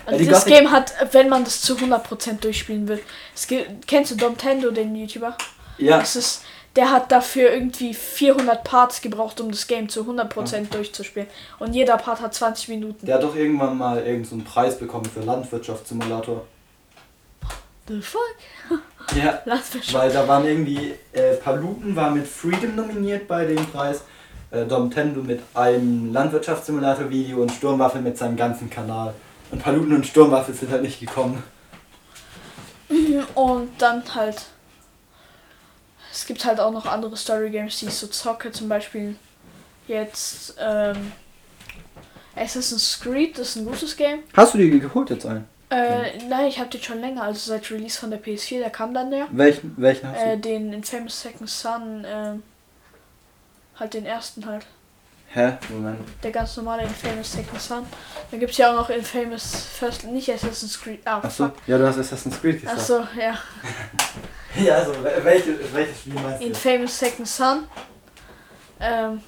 [0.06, 3.00] Also das Gothic- Game hat, wenn man das zu 100% durchspielen will.
[3.48, 5.36] Gibt, kennst du Domtendo, den YouTuber?
[5.78, 6.00] Ja.
[6.00, 6.42] Es ist,
[6.76, 11.28] der hat dafür irgendwie 400 Parts gebraucht, um das Game zu 100% durchzuspielen.
[11.58, 13.06] Und jeder Part hat 20 Minuten.
[13.06, 16.44] Der hat doch irgendwann mal irgendeinen Preis bekommen für Landwirtschaftssimulator.
[17.88, 18.20] The fuck?
[19.16, 19.42] Ja.
[19.92, 24.02] Weil da waren irgendwie, äh, Paluten war mit Freedom nominiert bei dem Preis,
[24.50, 29.14] äh, Dom Tendo mit einem Landwirtschaftssimulator-Video und Sturmwaffel mit seinem ganzen Kanal.
[29.50, 31.42] Und Paluten und Sturmwaffel sind halt nicht gekommen.
[33.34, 34.46] Und dann halt.
[36.10, 38.50] Es gibt halt auch noch andere Story Games, die ich so zocke.
[38.50, 39.16] Zum Beispiel
[39.86, 41.12] jetzt ähm,
[42.34, 44.20] Assassin's Creed, das ist ein gutes Game.
[44.34, 45.46] Hast du die geholt jetzt ein?
[45.70, 48.94] Äh, nein, ich habe den schon länger, also seit Release von der PS4, der kam
[48.94, 49.26] dann der.
[49.30, 50.26] Welchen, welchen hast du?
[50.26, 52.42] Äh, den Infamous Second Son, ähm,
[53.78, 54.66] halt den ersten halt.
[55.30, 55.58] Hä?
[55.68, 55.98] Moment.
[56.22, 57.86] Der ganz normale Infamous Second Son.
[58.30, 61.00] Dann gibt es ja auch noch Infamous First, nicht Assassin's Creed.
[61.04, 61.56] Ah, Achso, fuck.
[61.66, 62.78] ja, du hast Assassin's Creed gesagt.
[62.78, 63.36] Achso, ja.
[64.64, 66.46] Ja, also, wel- welche, welches Spiel meinst du?
[66.46, 67.64] Infamous Second Son.
[68.80, 69.20] Ähm,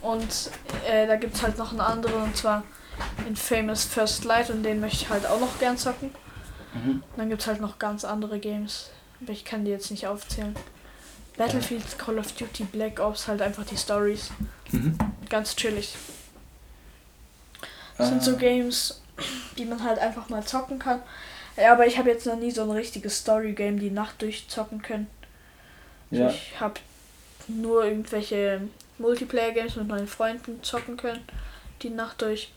[0.00, 0.50] und
[0.88, 2.62] äh, da gibt es halt noch einen anderen, und zwar
[3.26, 6.14] Infamous First Light, und den möchte ich halt auch noch gern zocken.
[6.74, 7.02] Mhm.
[7.16, 10.54] Dann gibt es halt noch ganz andere Games, aber ich kann die jetzt nicht aufzählen.
[11.36, 14.30] Battlefield, Call of Duty, Black Ops, halt einfach die Stories.
[14.70, 14.96] Mhm.
[15.28, 15.96] Ganz chillig.
[17.98, 19.00] Das sind so Äh, Games,
[19.56, 21.02] die man halt einfach mal zocken kann.
[21.56, 25.06] Ja, aber ich habe jetzt noch nie so ein richtiges Story-Game die Nacht durchzocken können.
[26.10, 26.30] Also Ja.
[26.30, 26.74] Ich habe
[27.48, 28.62] nur irgendwelche
[28.98, 31.22] Multiplayer-Games mit meinen Freunden zocken können,
[31.82, 32.52] die Nacht durch.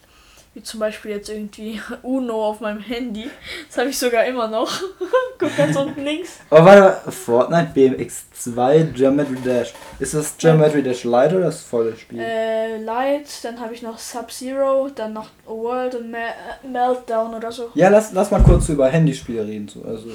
[0.56, 3.30] Wie zum Beispiel jetzt irgendwie Uno auf meinem Handy.
[3.68, 4.72] Das habe ich sogar immer noch.
[5.38, 6.40] Guck ganz unten links.
[6.50, 9.74] Aber warte, Fortnite BMX2 Geometry Dash.
[10.00, 12.20] Ist das Geometry Dash Light oder das volle Spiel?
[12.22, 16.22] Äh, Light, dann habe ich noch Sub-Zero, dann noch World und Mel
[16.64, 17.70] Meltdown oder so.
[17.74, 19.68] Ja, lass, lass mal kurz über Handyspiele reden.
[19.68, 19.84] So.
[19.84, 20.08] Also,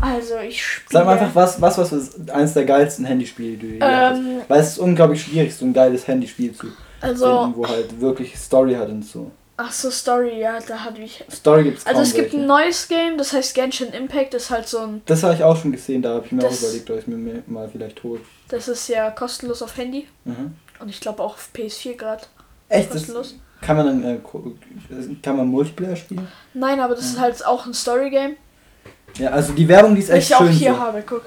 [0.00, 0.88] Also ich spiele.
[0.90, 4.16] sag mal einfach, was, was, was ist eins der geilsten Handyspiele, die du hast.
[4.18, 6.66] Ähm, Weil es ist unglaublich schwierig, so ein geiles Handyspiel zu
[7.00, 9.30] also, finden, wo halt wirklich Story hat und so.
[9.58, 11.22] Ach so, Story, ja, da hatte ich.
[11.30, 12.38] Story gibt's kaum Also es gibt welche.
[12.38, 15.02] ein neues Game, das heißt Genshin Impact, das ist halt so ein.
[15.04, 17.42] Das habe ich auch schon gesehen, da habe ich mir auch überlegt, ob ich mir
[17.46, 18.20] mal vielleicht hole.
[18.48, 20.08] Das ist ja kostenlos auf Handy.
[20.24, 20.54] Mhm.
[20.78, 22.22] Und ich glaube auch auf PS4 gerade
[22.68, 22.88] Echt?
[22.88, 23.34] Das, kostenlos.
[23.60, 24.18] kann man dann äh,
[25.22, 26.28] kann man Multiplayer spielen?
[26.54, 28.36] Nein, aber das ist halt auch ein Story-Game.
[29.16, 30.50] Ja, also die Werbung, die ist echt ich auch schön.
[30.52, 30.78] hier so.
[30.78, 31.24] habe, guck.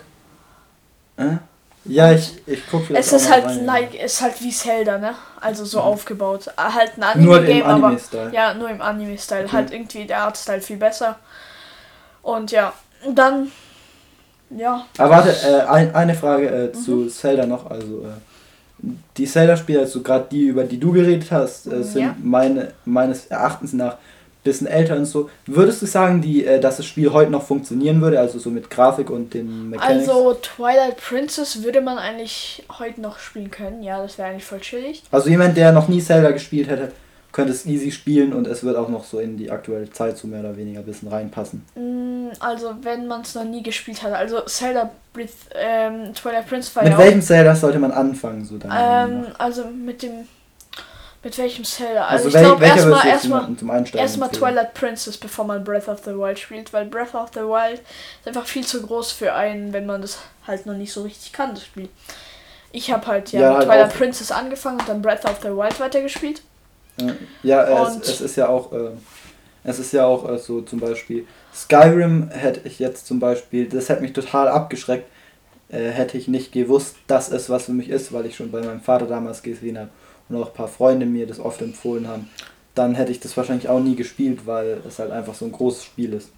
[1.17, 1.37] Äh?
[1.85, 5.15] Ja, ich, ich gucke vielleicht Es ist halt rein, like, ist halt wie Zelda, ne?
[5.39, 5.85] Also so Mhm.
[5.85, 6.47] aufgebaut.
[6.47, 7.87] Äh, Halt ein Nur im Anime-Game, aber.
[7.87, 8.31] Anime-Style.
[8.33, 9.45] Ja, nur im Anime-Style.
[9.45, 9.51] Okay.
[9.53, 11.17] Halt irgendwie der Art-Style viel besser.
[12.21, 12.71] Und ja,
[13.13, 13.51] dann.
[14.51, 14.85] Ja.
[14.97, 16.73] Aber warte, äh, ein, eine Frage äh, Mhm.
[16.81, 17.69] zu Zelda noch.
[17.71, 22.15] Also, äh, die Zelda-Spiele, also gerade die, über die du geredet hast, äh, sind Ja.
[22.21, 23.95] meine, meines Erachtens nach
[24.43, 25.29] bisschen älter und so.
[25.45, 28.69] Würdest du sagen, die, äh, dass das Spiel heute noch funktionieren würde, also so mit
[28.69, 30.09] Grafik und den Mechanics?
[30.09, 33.83] Also Twilight Princess würde man eigentlich heute noch spielen können.
[33.83, 35.03] Ja, das wäre eigentlich voll chillig.
[35.11, 36.91] Also jemand, der noch nie Zelda gespielt hätte,
[37.31, 40.27] könnte es easy spielen und es wird auch noch so in die aktuelle Zeit so
[40.27, 41.63] mehr oder weniger ein bisschen reinpassen.
[41.75, 44.13] Mm, Also wenn man es noch nie gespielt hat.
[44.13, 48.55] Also Zelda Breath, ähm, Twilight Princess war Mit ja welchem Zelda sollte man anfangen, so
[48.55, 50.27] Meinung ähm, also mit dem
[51.23, 52.05] mit welchem Zelda?
[52.05, 54.29] Also, Also, ich glaube erstmal erstmal erstmal?
[54.29, 58.27] Twilight Princess, bevor man Breath of the Wild spielt, weil Breath of the Wild ist
[58.27, 61.53] einfach viel zu groß für einen, wenn man das halt noch nicht so richtig kann,
[61.53, 61.89] das Spiel.
[62.71, 63.93] Ich habe halt ja, Ja, mit halt Twilight.
[63.93, 66.41] Princess angefangen und dann Breath of the Wild weitergespielt.
[66.97, 68.91] Ja, Ja, es, es ist ja auch, äh,
[69.63, 73.89] es ist ja auch äh, so zum Beispiel, Skyrim hätte ich jetzt zum Beispiel, das
[73.89, 75.07] hätte mich total abgeschreckt,
[75.69, 78.61] äh, hätte ich nicht gewusst, dass es was für mich ist, weil ich schon bei
[78.61, 79.89] meinem Vater damals gesehen habe
[80.29, 82.29] und auch ein paar Freunde mir das oft empfohlen haben.
[82.75, 85.83] Dann hätte ich das wahrscheinlich auch nie gespielt, weil es halt einfach so ein großes
[85.83, 86.29] Spiel ist.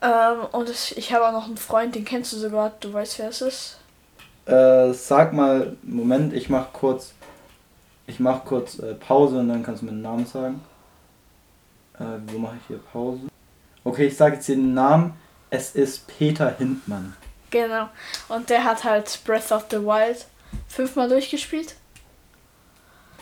[0.00, 3.18] Ähm, und es, ich habe auch noch einen Freund, den kennst du sogar, du weißt
[3.18, 3.78] wer es ist.
[4.46, 7.12] Äh, sag mal, Moment, ich mach kurz,
[8.06, 10.60] ich mach kurz äh, Pause und dann kannst du mir den Namen sagen.
[11.98, 13.22] Äh, wo mache ich hier Pause?
[13.84, 15.14] Okay, ich sage jetzt hier den Namen.
[15.50, 17.16] Es ist Peter Hindmann.
[17.50, 17.88] Genau.
[18.28, 20.26] Und der hat halt Breath of the Wild
[20.68, 21.74] fünfmal durchgespielt.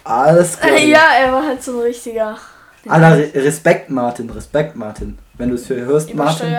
[0.06, 0.78] Alles klar.
[0.78, 2.38] Ja, er war halt so ein richtiger.
[2.88, 5.18] Aller Re Respekt, Martin, Respekt, Martin.
[5.34, 6.54] Wenn du es für hörst, Martin.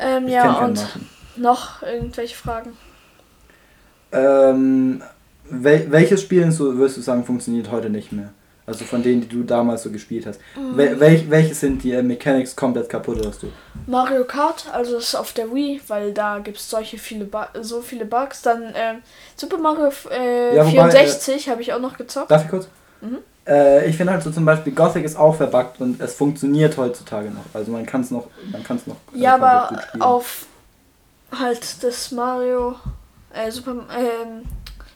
[0.00, 1.08] Ähm, Ich ja, und Martin.
[1.36, 2.76] noch irgendwelche Fragen.
[4.10, 5.02] Ähm,
[5.50, 8.30] wel welches Spiel so, würdest du sagen, funktioniert heute nicht mehr?
[8.64, 10.40] Also von denen, die du damals so gespielt hast.
[10.56, 10.76] Mhm.
[10.76, 13.48] Wel welch, welche sind die äh, Mechanics komplett kaputt, hast du?
[13.86, 17.40] Mario Kart, also das ist auf der Wii, weil da gibt es solche viele Bu
[17.60, 18.42] so viele Bugs.
[18.42, 18.98] Dann ähm,
[19.34, 22.30] Super Mario äh, Ja, wobei, 64 habe ich auch noch gezockt.
[22.30, 22.68] Darf ich kurz?
[23.00, 23.18] Mhm.
[23.46, 27.30] Äh, ich finde halt so zum Beispiel Gothic ist auch verbuggt und es funktioniert heutzutage
[27.30, 27.44] noch.
[27.52, 28.96] Also man kann es noch, man kann es noch.
[29.12, 30.46] äh, Ja, aber auf
[31.36, 32.76] halt das Mario,
[33.34, 34.42] äh, Super, ähm,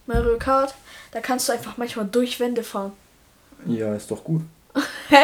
[0.07, 0.75] Mario Kart,
[1.11, 2.93] da kannst du einfach manchmal durch Wände fahren.
[3.67, 4.43] Ja, ist doch gut.
[5.09, 5.17] Hä?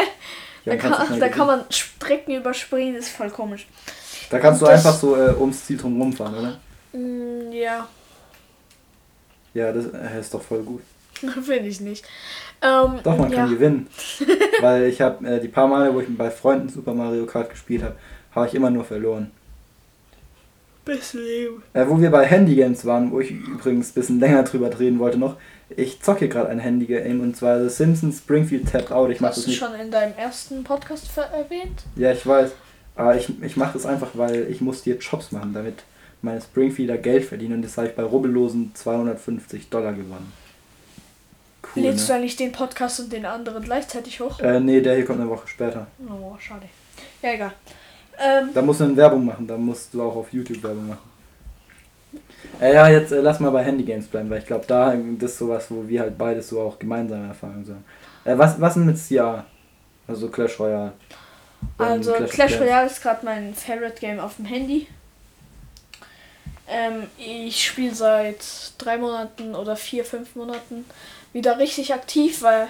[0.65, 3.67] Ja, da du kann, da kann man Strecken überspringen, ist voll komisch.
[4.29, 6.59] Da kannst du Und das- einfach so äh, ums Ziel drum rumfahren, oder?
[6.93, 7.87] Mm, ja,
[9.53, 10.81] Ja, das äh, ist doch voll gut.
[11.43, 12.03] finde ich nicht.
[12.61, 13.39] Ähm, Doch, man ja.
[13.39, 13.87] kann gewinnen.
[14.61, 17.83] Weil ich habe äh, die paar Male, wo ich bei Freunden Super Mario Kart gespielt
[17.83, 17.95] habe,
[18.33, 19.31] habe ich immer nur verloren.
[20.85, 21.63] Beste Leben.
[21.73, 25.17] Äh, wo wir bei Handygames waren, wo ich übrigens ein bisschen länger drüber drehen wollte
[25.17, 25.37] noch.
[25.75, 29.09] Ich zocke gerade ein Handygame und zwar The Simpsons Springfield Tapped Out.
[29.11, 29.59] Ich mache Hast das du nicht.
[29.59, 31.83] schon in deinem ersten Podcast erwähnt?
[31.95, 32.51] Ja, ich weiß.
[32.95, 35.83] Aber ich, ich mache das einfach, weil ich musste jetzt Jobs machen, damit
[36.21, 37.55] meine Springfielder Geld verdienen.
[37.55, 40.31] Und jetzt habe ich bei Rubbellosen 250 Dollar gewonnen.
[41.75, 42.19] Cool, Lädst du ne?
[42.19, 44.39] eigentlich den Podcast und den anderen gleichzeitig hoch?
[44.41, 45.87] Äh, nee, der hier kommt eine Woche später.
[46.07, 46.65] Oh, schade.
[47.21, 47.53] Ja, egal.
[48.19, 51.13] Ähm, Da musst du eine Werbung machen, da musst du auch auf YouTube Werbung machen.
[52.59, 55.39] Äh, ja, jetzt äh, lass mal bei Handygames bleiben, weil ich glaube, da das ist
[55.39, 57.85] sowas, wo wir halt beides so auch gemeinsame Erfahrungen haben.
[58.25, 59.45] Äh, was, was denn mit CR?
[60.07, 60.93] Also Clash Royale.
[61.77, 62.59] Also Clash Clans.
[62.59, 64.87] Royale ist gerade mein Favorite Game auf dem Handy.
[66.67, 70.85] Ähm, ich spiele seit drei Monaten oder vier, fünf Monaten
[71.33, 72.67] wieder richtig aktiv, weil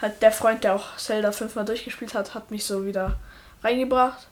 [0.00, 3.18] halt der Freund, der auch Zelda fünfmal durchgespielt hat, hat mich so wieder
[3.62, 4.26] reingebracht.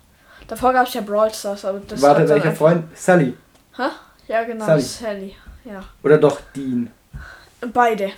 [0.49, 2.85] Davor gab es ja Brawl Stars, aber das Warte, welcher Freund?
[2.97, 3.35] Sally.
[3.77, 3.89] Hä?
[4.29, 4.83] Ja, genau, Sally.
[4.83, 5.37] Sally.
[5.65, 5.83] Ja.
[6.03, 6.91] Oder doch Dean.
[7.73, 8.13] Beide.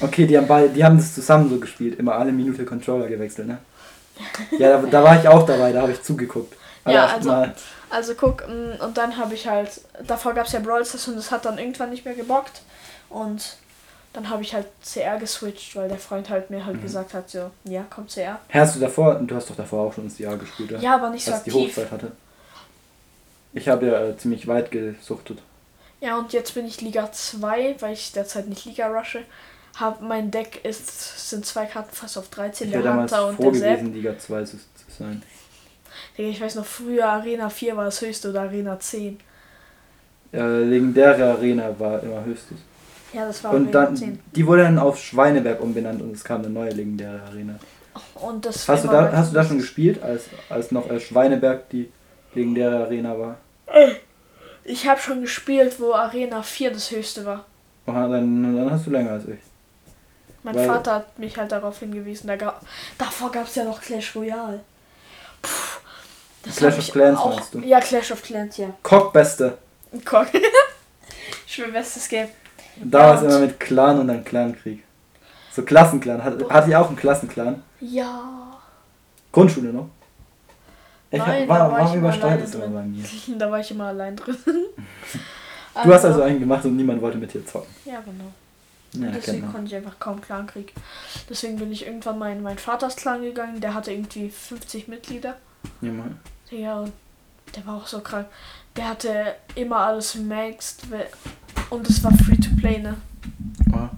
[0.00, 3.48] Okay, die haben, beide, die haben das zusammen so gespielt, immer alle Minute Controller gewechselt,
[3.48, 3.58] ne?
[4.58, 6.54] Ja, da, da war ich auch dabei, da habe ich zugeguckt.
[6.84, 7.54] Ja, Allerersten also- Mal.
[7.90, 11.16] Also guck, mm, und dann habe ich halt, davor gab es ja Brawl Stars und
[11.16, 12.60] es hat dann irgendwann nicht mehr gebockt.
[13.08, 13.56] Und
[14.18, 16.82] dann habe ich halt CR geswitcht, weil der Freund halt mir halt Mhm.
[16.82, 18.40] gesagt hat, so, ja, komm CR.
[18.52, 20.80] Hast du davor, du hast doch davor auch schon ins Jahr gespielt, oder?
[20.80, 21.68] Ja, aber nicht so Als die aktiv.
[21.76, 22.12] Hochzeit hatte.
[23.52, 25.38] Ich habe ja äh, ziemlich weit gesuchtet.
[26.00, 29.22] Ja, und jetzt bin ich Liga 2, weil ich derzeit nicht Liga rushe.
[29.78, 33.54] Hab, mein Deck ist, sind zwei Karten fast auf 13, Ich der Hunter und der
[33.54, 33.94] Sepp.
[33.94, 34.56] Liga 2 zu,
[34.98, 35.22] sein.
[36.16, 39.20] Ich weiß noch, früher Arena 4 war das höchste oder Arena 10.
[40.32, 42.58] Ja, legendäre Arena war immer höchstes.
[43.12, 44.06] Ja, das war Und Arena 10.
[44.10, 47.58] dann, die wurde dann auf Schweineberg umbenannt und es kam eine neue legendäre Arena.
[48.14, 51.68] Und das Hast du da, hast du da schon gespielt, als, als noch äh, Schweineberg
[51.70, 51.90] die
[52.34, 53.36] legendäre Arena war?
[54.64, 57.46] Ich habe schon gespielt, wo Arena 4 das höchste war.
[57.86, 59.38] Aha, dann, dann hast du länger als ich.
[60.42, 62.26] Mein Weil- Vater hat mich halt darauf hingewiesen.
[62.28, 62.60] Da gab,
[62.98, 64.60] davor gab es ja noch Clash Royale.
[65.42, 65.50] Puh,
[66.44, 67.58] das Clash of Clans auch, meinst du?
[67.60, 68.68] Ja, Clash of Clans, ja.
[68.82, 69.56] Cockbeste.
[70.04, 70.26] Guck.
[71.46, 72.28] ich mein bestes Game.
[72.84, 74.84] Da Ja, war es und- immer mit Clan und dann Clankrieg.
[75.52, 76.22] So Klassenclan.
[76.22, 77.62] Hat, hatte ich auch einen Klassenclan?
[77.80, 78.56] Ja.
[79.32, 79.88] Grundschule noch?
[81.10, 83.04] Ich Nein, war, da war war ich immer übersteuert immer bei mir.
[83.38, 84.36] da war ich immer allein drin.
[85.84, 87.72] Du hast also einen gemacht und niemand wollte mit dir zocken.
[87.84, 88.32] Ja, genau.
[89.06, 89.52] Ja, Deswegen man.
[89.52, 90.72] konnte ich einfach kaum Clankrieg.
[91.30, 93.60] Deswegen bin ich irgendwann mal in meinen Vaters Clan gegangen.
[93.60, 95.36] Der hatte irgendwie 50 Mitglieder.
[95.80, 96.18] Ja, Mann.
[96.50, 96.92] Ja, und
[97.54, 98.26] der war auch so krank.
[98.76, 100.90] Der hatte immer alles maxed
[101.70, 102.96] und es war free to play, ne?
[103.72, 103.88] Ah.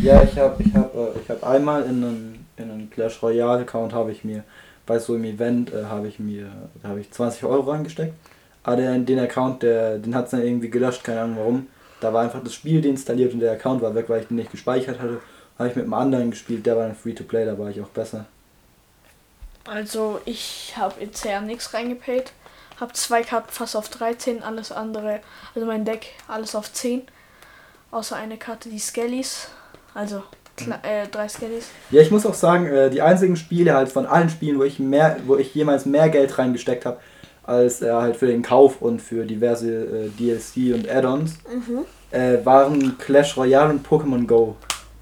[0.00, 3.62] Ja, ich habe ich hab, äh, ich hab einmal in einen, in einen Clash Royale
[3.62, 4.44] Account habe ich mir,
[4.86, 6.50] bei so einem Event äh, habe ich mir,
[6.82, 8.14] da habe ich 20 Euro reingesteckt.
[8.62, 11.66] Aber den, den Account, der, den hat es dann irgendwie gelöscht, keine Ahnung warum.
[12.00, 14.50] Da war einfach das Spiel deinstalliert und der Account war weg, weil ich den nicht
[14.50, 15.20] gespeichert hatte.
[15.58, 17.80] Habe ich mit einem anderen gespielt, der war dann free to play, da war ich
[17.80, 18.26] auch besser.
[19.64, 22.32] Also ich habe in CR nichts reingepaid.
[22.80, 25.20] Hab zwei Karten fast auf 13, alles andere,
[25.54, 27.02] also mein Deck alles auf 10.
[27.90, 29.48] Außer eine Karte, die Skellys.
[29.94, 30.22] Also
[30.58, 31.68] kle- äh, drei Skellys.
[31.90, 34.78] Ja, ich muss auch sagen, äh, die einzigen Spiele halt von allen Spielen, wo ich
[34.78, 36.98] mehr, wo ich jemals mehr Geld reingesteckt habe,
[37.44, 41.34] als äh, halt für den Kauf und für diverse äh, DLC und Add-ons,
[42.10, 44.56] äh, waren Clash Royale und Pokémon Go.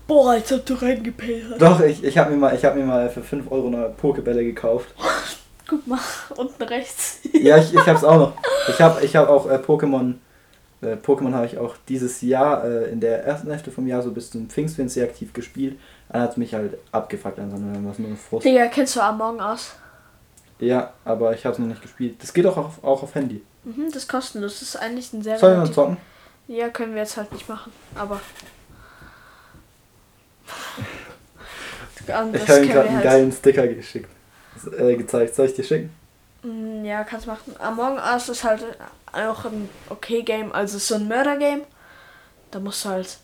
[0.07, 1.63] Boah, als ob du reingepaid hast.
[1.63, 4.45] Doch, ich, ich habe mir, mal- ich hab mir mal für 5 Euro eine Pokebälle
[4.45, 4.95] gekauft.
[5.69, 5.99] Guck mal,
[6.37, 7.21] unten rechts.
[7.33, 8.33] Ja, ich, ich hab's auch noch.
[8.69, 10.15] Ich habe ich hab auch äh, Pokémon.
[10.83, 14.11] Äh, Pokémon habe ich auch dieses Jahr äh, in der ersten Hälfte vom Jahr so
[14.11, 15.79] bis zum Pfingstwind sehr aktiv gespielt.
[16.11, 17.51] Dann hat mich halt abgefuckt, dann
[17.85, 18.45] war es nur ein Frust.
[18.45, 19.73] Digga, kennst du Among Us?
[20.61, 22.17] Ja, aber ich habe es noch nicht gespielt.
[22.23, 23.43] Das geht auch auf, auch auf Handy.
[23.65, 24.61] Mhm, das ist kostenlos.
[24.61, 25.97] Das ist eigentlich ein sehr Sollen wir relativ- zocken?
[26.47, 27.73] Ja, können wir jetzt halt nicht machen.
[27.95, 28.21] Aber.
[32.07, 34.11] Ich habe ihm gerade einen halt- geilen Sticker geschickt.
[34.79, 35.35] Äh, gezeigt.
[35.35, 35.91] Soll ich dir schicken?
[36.43, 37.55] Mm, Ja, kannst machen.
[37.59, 38.63] Among Us ist halt
[39.13, 41.63] auch ein okay Game, also so ein Mörder-Game.
[42.51, 43.19] Da musst du halt.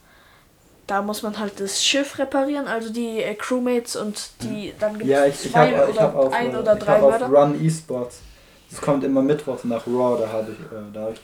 [0.86, 5.10] da muss man halt das Schiff reparieren, also die äh, Crewmates und die, dann gibt
[5.10, 7.08] Ja, es ich, ich zwei ich oder hab auf, ein oder ich drei hab auf
[7.08, 7.26] Mörder.
[7.26, 8.20] Run Esports.
[8.70, 11.20] Das kommt immer mittwochs nach Raw, da habe ich, äh, da hab ich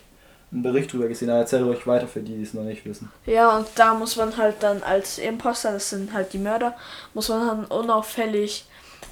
[0.53, 1.31] einen Bericht drüber gesehen.
[1.31, 3.11] Aber erzähl ruhig weiter für die, die es noch nicht wissen.
[3.27, 6.77] Ja, und da muss man halt dann als Imposter, das sind halt die Mörder,
[7.15, 8.67] muss man dann unauffällig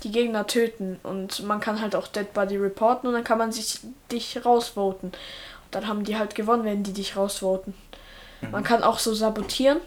[0.05, 1.01] die Gegner töten.
[1.03, 3.81] Und man kann halt auch Dead Body reporten und dann kann man sich
[4.13, 5.09] dich rausvoten.
[5.09, 7.75] Und dann haben die halt gewonnen, wenn die dich rausvoten.
[8.51, 9.81] Man kann auch so sabotieren.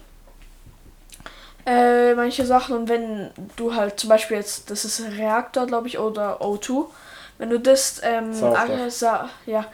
[1.66, 5.98] Äh, manche Sachen und wenn du halt zum Beispiel jetzt, das ist Reaktor, glaube ich,
[5.98, 6.86] oder O2,
[7.36, 9.66] wenn du das ähm, äh, ja,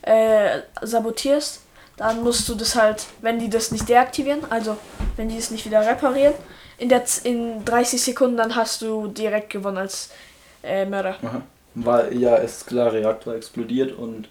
[0.00, 1.60] äh, sabotierst,
[1.96, 4.76] dann musst du das halt, wenn die das nicht deaktivieren, also
[5.16, 6.34] wenn die es nicht wieder reparieren,
[6.78, 10.10] in, der Z in 30 Sekunden, dann hast du direkt gewonnen als
[10.62, 11.16] äh, Mörder.
[11.22, 11.42] Aha.
[11.74, 14.28] Weil, ja, ist klar, Reaktor explodiert und,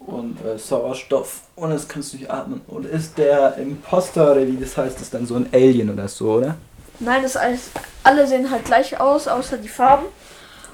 [0.00, 2.60] und äh, Sauerstoff und es kannst du nicht atmen.
[2.66, 6.32] Und ist der Imposter oder wie das heißt, ist dann so ein Alien oder so,
[6.34, 6.56] oder?
[7.00, 7.70] Nein, das alles,
[8.02, 10.06] alle sehen halt gleich aus, außer die Farben.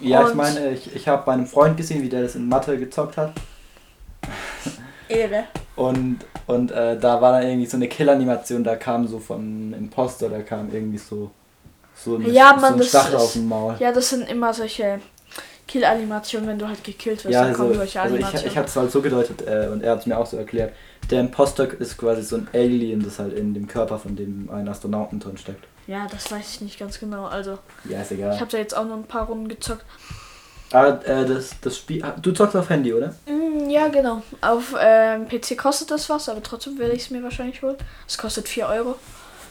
[0.00, 2.48] Ja, ich Und- meine, ich, ich habe bei einem Freund gesehen, wie der das in
[2.48, 3.32] Mathe gezockt hat.
[5.10, 5.44] Ehre.
[5.76, 10.28] Und, und äh, da war dann irgendwie so eine Killanimation, da kam so von Imposter,
[10.28, 11.30] da kam irgendwie so,
[11.94, 13.76] so, eine, Ja, so ein Stachel ist- auf dem Maul.
[13.78, 15.00] Ja, das sind immer solche
[15.66, 18.56] Kill-Animationen, wenn du halt gekillt wirst, Ja, dann kommen also, solche also ich, Animationen.
[18.58, 20.72] ich es halt so gedeutet äh, und er hat es mir auch so erklärt.
[21.10, 24.68] Der Imposter ist quasi so ein Alien, das halt in dem Körper von dem einen
[24.68, 25.64] Astronauten drin steckt.
[25.86, 27.24] ja, das weiß ich nicht ganz genau.
[27.26, 28.38] Also, Ja, ist ich egal.
[28.40, 29.84] habe da jetzt auch noch ein paar Runden gezockt.
[30.72, 32.02] Aber äh, das, das Spiel.
[32.22, 33.14] Du zockst auf Handy, oder?
[33.26, 34.22] Mm, ja, genau.
[34.40, 37.76] Auf ähm, PC kostet das was, aber trotzdem werde ich es mir wahrscheinlich holen.
[38.06, 38.96] Es kostet 4 Euro.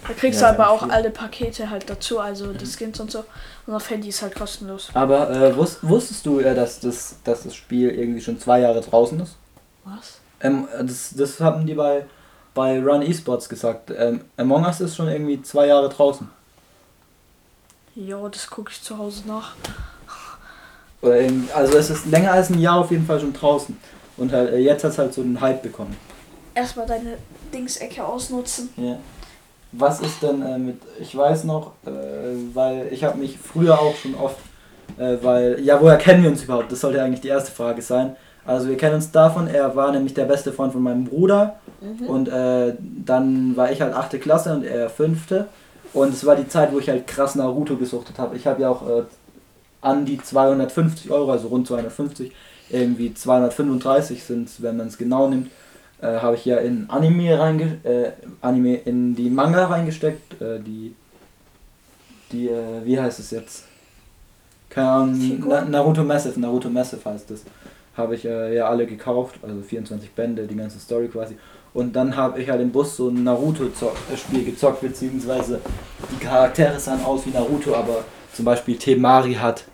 [0.08, 0.92] Da kriegst Ja, du aber auch viel.
[0.92, 3.26] alle Pakete halt dazu, also die Skins und so.
[3.68, 4.90] Und auf Handy ist halt kostenlos.
[4.94, 8.80] Aber äh, wus wusstest du, äh, dass, das, dass das Spiel irgendwie schon zwei Jahre
[8.80, 9.36] draußen ist?
[9.84, 10.20] Was?
[10.40, 12.06] Ähm, das, das haben die bei,
[12.54, 13.92] bei Run Esports gesagt.
[13.94, 16.30] Ähm, Among Us ist schon irgendwie zwei Jahre draußen.
[17.96, 19.54] Jo, das gucke ich zu Hause nach.
[21.02, 23.78] Oder irgendwie, also es ist länger als ein Jahr auf jeden Fall schon draußen.
[24.18, 25.96] Und halt, äh, jetzt hat es halt so einen Hype bekommen.
[26.54, 27.18] Erstmal deine
[27.54, 28.70] Dingsecke ausnutzen.
[28.76, 28.98] Ja.
[29.72, 31.92] Was ist denn äh, mit, ich weiß noch, äh,
[32.54, 34.38] weil ich habe mich früher auch schon oft,
[34.98, 36.72] äh, weil, ja, woher kennen wir uns überhaupt?
[36.72, 38.16] Das sollte eigentlich die erste Frage sein.
[38.46, 41.60] Also wir kennen uns davon, er war nämlich der beste Freund von meinem Bruder
[42.08, 44.20] und äh, dann war ich halt 8.
[44.20, 45.46] Klasse und er 5.
[45.94, 48.36] Und es war die Zeit, wo ich halt krass Naruto gesuchtet habe.
[48.36, 49.04] Ich habe ja auch äh,
[49.82, 52.32] an die 250 Euro, also rund 250,
[52.70, 55.50] irgendwie 235 sind wenn man es genau nimmt,
[56.02, 58.12] äh, habe ich ja in Anime reinge äh,
[58.42, 60.96] Anime in die Manga reingesteckt, äh, die
[62.32, 63.66] die äh, wie heißt es jetzt?
[64.70, 65.66] Keine Ahnung, Na?
[65.66, 67.44] Naruto Massive, Naruto Massive heißt es.
[67.98, 71.36] Habe ich äh, ja alle gekauft, also 24 Bände, die ganze Story quasi.
[71.74, 75.60] Und dann habe ich halt im Bus so ein Naruto-Spiel gezockt, beziehungsweise
[76.12, 78.04] die Charaktere sahen aus wie Naruto, aber
[78.40, 79.66] zum Beispiel Temari hat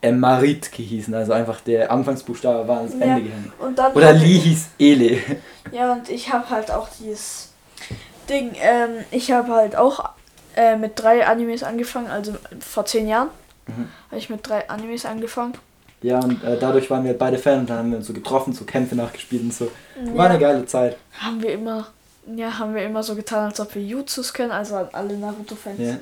[0.00, 3.18] Emmarit gehießen, also einfach der Anfangsbuchstabe war ans Ja.
[3.18, 3.30] Ende
[3.76, 5.18] dann Oder ich- hieß Ele.
[5.72, 7.50] Ja, und ich habe halt auch dieses
[8.30, 10.08] Ding, ähm, ich habe halt auch
[10.56, 13.28] äh, mit drei Animes angefangen, also vor zehn Jahren
[13.66, 13.88] Mhm.
[14.08, 15.52] habe ich mit drei Animes angefangen.
[16.02, 18.54] Ja, und äh, dadurch waren wir beide Fan und dann haben wir uns so getroffen,
[18.54, 19.70] so Kämpfe nachgespielt und so.
[20.02, 20.96] Ja, War eine geile Zeit.
[21.20, 21.86] haben wir immer,
[22.34, 25.78] ja, haben wir immer so getan, als ob wir Jutsus können, also an alle Naruto-Fans.
[25.78, 25.96] Ja.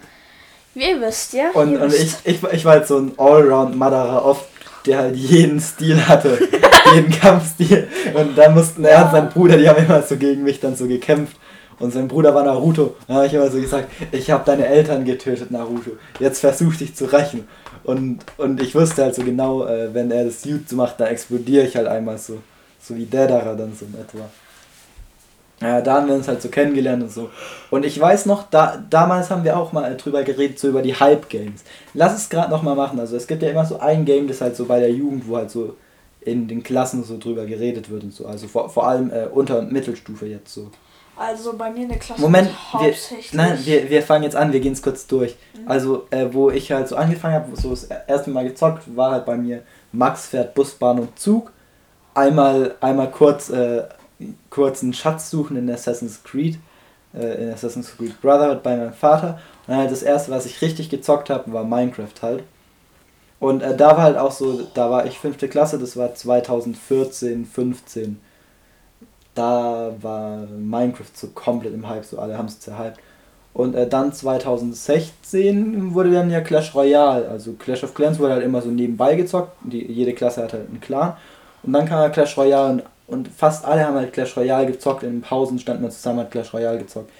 [0.74, 1.50] Wie ihr wisst, ja?
[1.54, 2.20] Und, und ich, wisst.
[2.24, 4.46] ich, ich war halt so ein Allround-Madara oft,
[4.87, 6.38] der halt jeden Stil hatte.
[6.94, 7.88] jeden Kampfstil.
[8.14, 10.87] Und dann mussten er und sein Bruder, die haben immer so gegen mich dann so
[10.87, 11.37] gekämpft.
[11.78, 12.96] Und sein Bruder war Naruto.
[13.07, 15.92] Da habe ich immer so gesagt, ich habe deine Eltern getötet, Naruto.
[16.18, 17.46] Jetzt versuch dich zu rächen.
[17.85, 21.66] Und, und ich wusste halt so genau, äh, wenn er das Jutsu macht, dann explodiere
[21.66, 22.38] ich halt einmal so.
[22.81, 24.28] So wie Dedara dann so in etwa.
[25.60, 27.30] Ja, da haben wir uns halt so kennengelernt und so.
[27.70, 30.94] Und ich weiß noch, da, damals haben wir auch mal drüber geredet, so über die
[30.94, 31.64] Hype-Games.
[31.94, 33.00] Lass es gerade nochmal machen.
[33.00, 35.36] Also es gibt ja immer so ein Game, das halt so bei der Jugend, wo
[35.36, 35.74] halt so
[36.20, 38.26] in den Klassen so drüber geredet wird und so.
[38.26, 40.70] Also vor, vor allem äh, Unter- und Mittelstufe jetzt so.
[41.16, 43.32] Also bei mir in der Klasse Moment, wir, hauptsächlich.
[43.32, 45.34] nein, wir, wir fangen jetzt an, wir gehen es kurz durch.
[45.66, 49.26] Also, äh, wo ich halt so angefangen habe, so das erste Mal gezockt, war halt
[49.26, 51.52] bei mir Max fährt Bus, Bahn und Zug.
[52.14, 53.82] Einmal, einmal kurz, äh,
[54.50, 56.58] kurz einen Schatz suchen in Assassin's Creed,
[57.14, 59.40] äh, in Assassin's Creed Brotherhood bei meinem Vater.
[59.66, 62.44] Und halt das erste, was ich richtig gezockt habe, war Minecraft halt.
[63.40, 67.46] Und äh, da war halt auch so, da war ich fünfte Klasse, das war 2014,
[67.46, 68.20] 15
[69.38, 72.98] da war Minecraft so komplett im Hype, so alle haben es zerhypt.
[73.54, 78.44] Und äh, dann 2016 wurde dann ja Clash Royale, also Clash of Clans wurde halt
[78.44, 81.16] immer so nebenbei gezockt, die, jede Klasse hat halt einen Clan.
[81.62, 85.02] Und dann kam halt Clash Royale und, und fast alle haben halt Clash Royale gezockt,
[85.02, 87.11] in den Pausen standen wir zusammen, hat Clash Royale gezockt.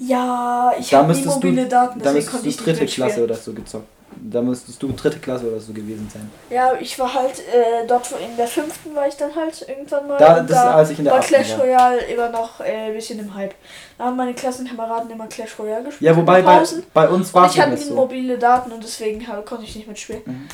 [0.00, 2.56] Ja, ich Da habe nie müsstest mobile du, Daten, da deswegen müsstest konnte du ich
[2.66, 2.94] nicht dritte.
[2.94, 3.86] Klasse oder so gezockt.
[4.24, 6.30] Da müsstest du dritte Klasse oder so gewesen sein.
[6.50, 10.18] Ja, ich war halt äh, dort in der fünften war ich dann halt irgendwann mal.
[10.18, 11.64] Da, das ist, als ich in der war Clash war.
[11.64, 13.54] Royale immer noch äh, ein bisschen im Hype.
[13.96, 16.10] Da haben meine Klassenkameraden immer Clash Royale gespielt.
[16.10, 16.62] Ja, wobei bei,
[16.92, 17.94] bei uns war es ich hatte so.
[17.94, 20.48] mobile Daten und deswegen halt, konnte ich nicht mitspielen.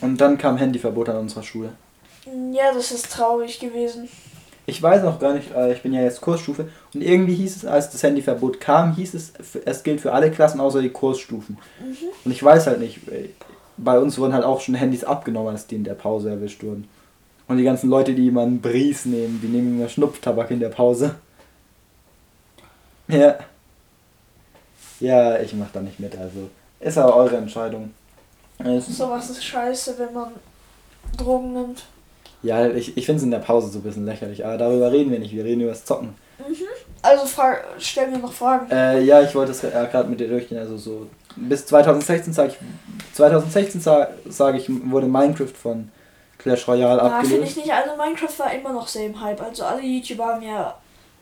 [0.00, 1.74] Und dann kam Handyverbot an unserer Schule.
[2.52, 4.08] Ja, das ist traurig gewesen.
[4.66, 7.64] Ich weiß noch gar nicht, äh, ich bin ja jetzt Kursstufe und irgendwie hieß es,
[7.64, 9.32] als das Handyverbot kam, hieß es,
[9.64, 11.58] es gilt für alle Klassen außer die Kursstufen.
[12.24, 13.30] Und ich weiß halt nicht, äh,
[13.76, 16.88] bei uns wurden halt auch schon Handys abgenommen, als die in der Pause erwischt wurden.
[17.48, 20.68] Und die ganzen Leute, die immer einen Bries nehmen, die nehmen immer Schnupftabak in der
[20.68, 21.16] Pause.
[23.08, 23.36] Ja.
[25.00, 26.48] Ja, ich mach da nicht mit, also.
[26.78, 27.92] Ist aber eure Entscheidung.
[28.80, 30.32] Sowas ist scheiße, wenn man
[31.16, 31.84] Drogen nimmt.
[32.42, 35.10] Ja, ich, ich finde es in der Pause so ein bisschen lächerlich, aber darüber reden
[35.12, 36.14] wir nicht, wir reden über das Zocken.
[37.02, 38.70] Also frag, stell mir noch Fragen.
[38.70, 40.58] Äh, ja, ich wollte es äh, gerade mit dir durchgehen.
[40.58, 45.90] Also so bis 2016 sage ich, 2016 sage sag ich, wurde Minecraft von
[46.38, 47.50] Clash Royale Na, finde abgelöst.
[47.50, 47.72] ich nicht.
[47.72, 49.40] Also Minecraft war immer noch im Hype.
[49.42, 50.74] Also alle YouTuber haben ja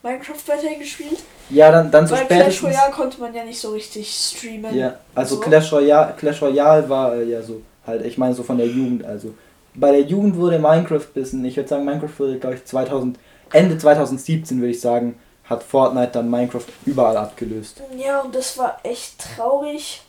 [0.03, 1.19] Minecraft weiterhin gespielt.
[1.49, 2.63] Ja, dann, dann so Bei Clash.
[2.63, 4.75] Royale konnte man ja nicht so richtig streamen.
[4.75, 5.41] Ja, also So.
[5.41, 9.05] Clash Royale, Clash Royale war äh, ja so halt, ich meine so von der Jugend.
[9.05, 9.33] Also
[9.73, 13.17] bei der Jugend wurde Minecraft bisschen, ich würde sagen Minecraft wurde glaube ich 2000
[13.53, 15.15] Ende 2017 würde ich sagen
[15.51, 17.81] hat Fortnite dann Minecraft überall abgelöst.
[17.97, 20.01] Ja, und das war echt traurig.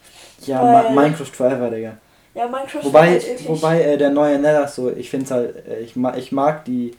[0.46, 1.98] Ja, Ma Minecraft Forever, Digga.
[2.34, 5.80] Ja, Minecraft Wobei, halt wobei äh, der neue Nether so, ich finde es halt, äh,
[5.80, 6.92] ich, ma ich mag die,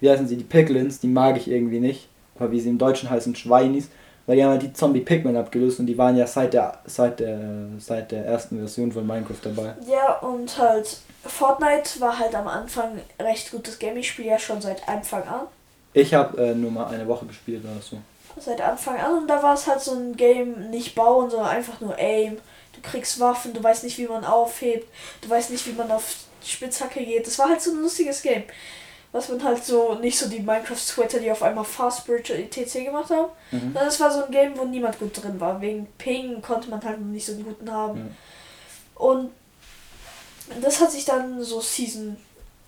[0.00, 2.08] wie heißen sie, die Piglins, die mag ich irgendwie nicht.
[2.36, 3.88] Aber wie sie im Deutschen heißen, Schweinis.
[4.26, 7.38] Weil die haben halt die Zombie-Pigmen abgelöst und die waren ja seit der, seit der,
[7.78, 9.74] seit der ersten Version von Minecraft dabei.
[9.86, 13.96] Ja, und halt Fortnite war halt am Anfang recht gutes Game.
[13.96, 15.42] Ich spiele ja schon seit Anfang an.
[15.92, 17.98] Ich habe äh, nur mal eine Woche gespielt oder so.
[18.40, 19.18] Seit Anfang an.
[19.18, 22.38] Und da war es halt so ein Game, nicht bauen, sondern einfach nur Aim.
[22.74, 24.88] Du kriegst Waffen, du weißt nicht, wie man aufhebt,
[25.20, 27.26] du weißt nicht, wie man auf die Spitzhacke geht.
[27.26, 28.42] Das war halt so ein lustiges Game.
[29.14, 32.84] Was man halt so, nicht so die Minecraft-Sweater, die auf einmal Fastbridge etc.
[32.86, 33.30] gemacht haben.
[33.52, 33.60] Mhm.
[33.60, 35.60] Sondern es war so ein Game, wo niemand gut drin war.
[35.60, 37.96] Wegen Ping konnte man halt noch nicht so einen guten haben.
[37.96, 39.06] Ja.
[39.06, 39.30] Und
[40.60, 42.16] das hat sich dann so Season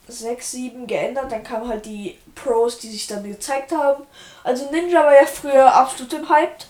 [0.07, 1.33] 6, 7 geändert.
[1.33, 4.05] Dann kamen halt die Pros, die sich dann gezeigt haben.
[4.45, 6.69] Also Ninja war ja früher absolut im Hyped.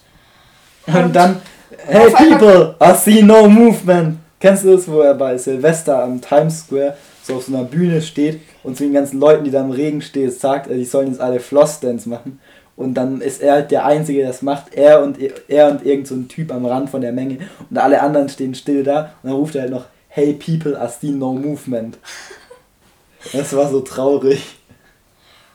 [0.87, 1.43] Und dann,
[1.87, 4.21] hey people, I see no movement.
[4.41, 8.03] Kennst du das, wo er bei Silvester am Times Square so auf so einer Bühne
[8.03, 11.09] steht und zu den ganzen Leuten, die da im Regen stehen, sagt, äh, die sollen
[11.09, 12.41] jetzt alle Floss-Dance machen.
[12.77, 14.75] Und dann ist er halt der Einzige, der das macht.
[14.75, 15.19] Er und
[15.49, 17.39] er und irgend so ein Typ am Rand von der Menge.
[17.71, 19.15] Und alle anderen stehen still da.
[19.23, 21.99] Und dann ruft er halt noch, hey people, I see no movement.
[23.33, 24.57] Das war so traurig.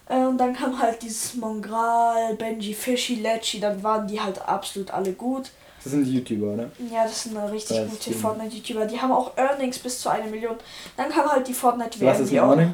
[0.10, 3.62] Äh, Und dann kam halt dieses Mongral, Benji, Fishy, Lecci.
[3.62, 5.52] Dann waren die halt absolut alle gut.
[5.84, 6.72] Das sind die YouTuber, ne?
[6.92, 8.14] Ja, das sind richtig das gute.
[8.14, 8.86] Fortnite-YouTuber.
[8.86, 10.56] Die haben auch Earnings bis zu einer Million.
[10.96, 12.08] Dann kam halt die Fortnite-WM.
[12.08, 12.74] Was ist auch- Ordnung?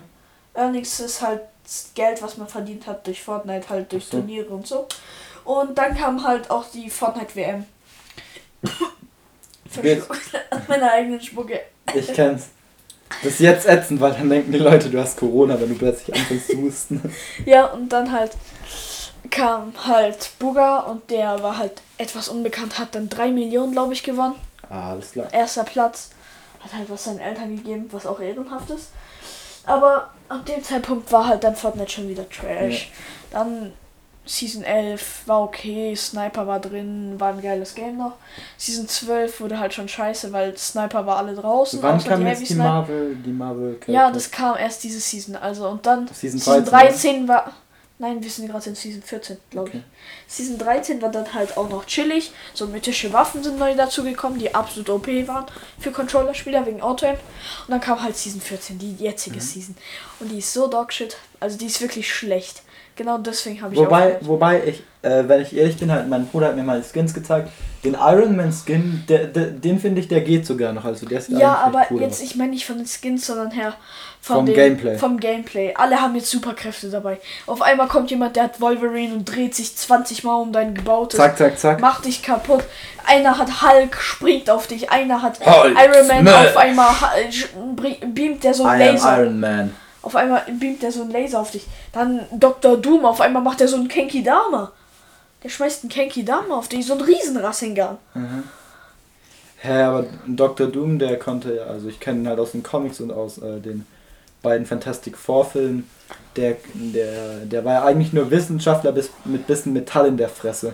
[0.54, 1.42] Earnings ist halt
[1.96, 4.18] Geld, was man verdient hat durch Fortnite, halt durch so.
[4.18, 4.88] Turniere und so.
[5.46, 7.66] Und dann kam halt auch die Fortnite WM.
[10.68, 11.60] Meiner eigenen Spucke.
[11.94, 12.48] Ich kenn's.
[13.24, 16.14] Das ist jetzt ätzend, weil dann denken die Leute, du hast Corona, wenn du plötzlich
[16.16, 17.02] anfängst zu husten.
[17.46, 18.32] Ja, und dann halt
[19.30, 24.04] kam halt Bugger und der war halt etwas unbekannt, hat dann 3 Millionen, glaube ich,
[24.04, 24.36] gewonnen.
[24.70, 25.32] Alles klar.
[25.32, 26.10] Erster Platz.
[26.60, 28.90] Hat halt was seinen Eltern gegeben, was auch ehrenhaft ist.
[29.66, 32.92] Aber ab dem Zeitpunkt war halt dann Fortnite schon wieder Trash.
[33.32, 33.74] Dann
[34.26, 38.14] Season 11 war okay, Sniper war drin, war ein geiles Game noch.
[38.58, 41.82] Season 12 wurde halt schon scheiße, weil Sniper war alle draußen.
[41.82, 42.56] Wann kam die jetzt die.
[42.56, 45.36] Marvel, die Marvel Ja, das kam erst diese Season.
[45.36, 47.54] Also und dann Season Season 13, 13 war.
[48.00, 49.76] Nein, wir sind gerade in Season 14, glaube ich.
[49.76, 49.84] Okay.
[50.28, 52.32] Season 13 war dann halt auch noch chillig.
[52.54, 55.46] So mythische Waffen sind neu dazugekommen, die absolut OP waren
[55.80, 57.16] für Controller-Spieler wegen Auto-Aim.
[57.16, 59.42] Und dann kam halt Season 14, die jetzige Mhm.
[59.42, 59.76] Season.
[60.20, 61.18] Und die ist so dogshit.
[61.40, 62.62] Also die ist wirklich schlecht.
[62.98, 64.28] Genau deswegen habe ich Wobei, aufgehört.
[64.28, 67.14] wobei ich, äh, wenn ich ehrlich bin, halt, mein Bruder hat mir mal die Skins
[67.14, 67.50] gezeigt.
[67.84, 70.84] Den Iron Man Skin, der, der, den finde ich, der geht sogar noch.
[70.84, 72.28] Also der sieht Ja, aber cool jetzt, aus.
[72.32, 73.76] ich meine nicht von den Skins, sondern her
[74.20, 74.98] von Vom dem, Gameplay.
[74.98, 75.74] Vom Gameplay.
[75.76, 77.20] Alle haben jetzt Superkräfte dabei.
[77.46, 81.18] Auf einmal kommt jemand, der hat Wolverine und dreht sich 20 Mal um dein gebautes.
[81.18, 81.80] Zack, zack, zack.
[81.80, 82.64] Macht dich kaputt.
[83.06, 84.90] Einer hat Hulk, springt auf dich.
[84.92, 86.22] Einer hat Hulk Iron Man.
[86.28, 86.48] smash.
[86.48, 86.96] Auf einmal
[88.08, 89.20] beamt der so einen Laser.
[89.22, 89.76] Iron Man.
[90.08, 91.66] Auf einmal beamt der so einen Laser auf dich.
[91.92, 92.78] Dann Dr.
[92.78, 93.04] Doom.
[93.04, 94.72] Auf einmal macht er so einen Kenki Dama.
[95.44, 96.86] Der schmeißt einen Kenki Dama auf dich.
[96.86, 97.98] So einen riesen Rasengan.
[98.14, 98.44] Mhm.
[99.58, 100.68] Hä, aber Dr.
[100.68, 103.60] Doom, der konnte ja, also ich kenne ihn halt aus den Comics und aus äh,
[103.60, 103.86] den
[104.42, 105.90] beiden Fantastic Four Filmen.
[106.38, 110.74] Der, der, der war ja eigentlich nur Wissenschaftler bis, mit bisschen Metall in der Fresse.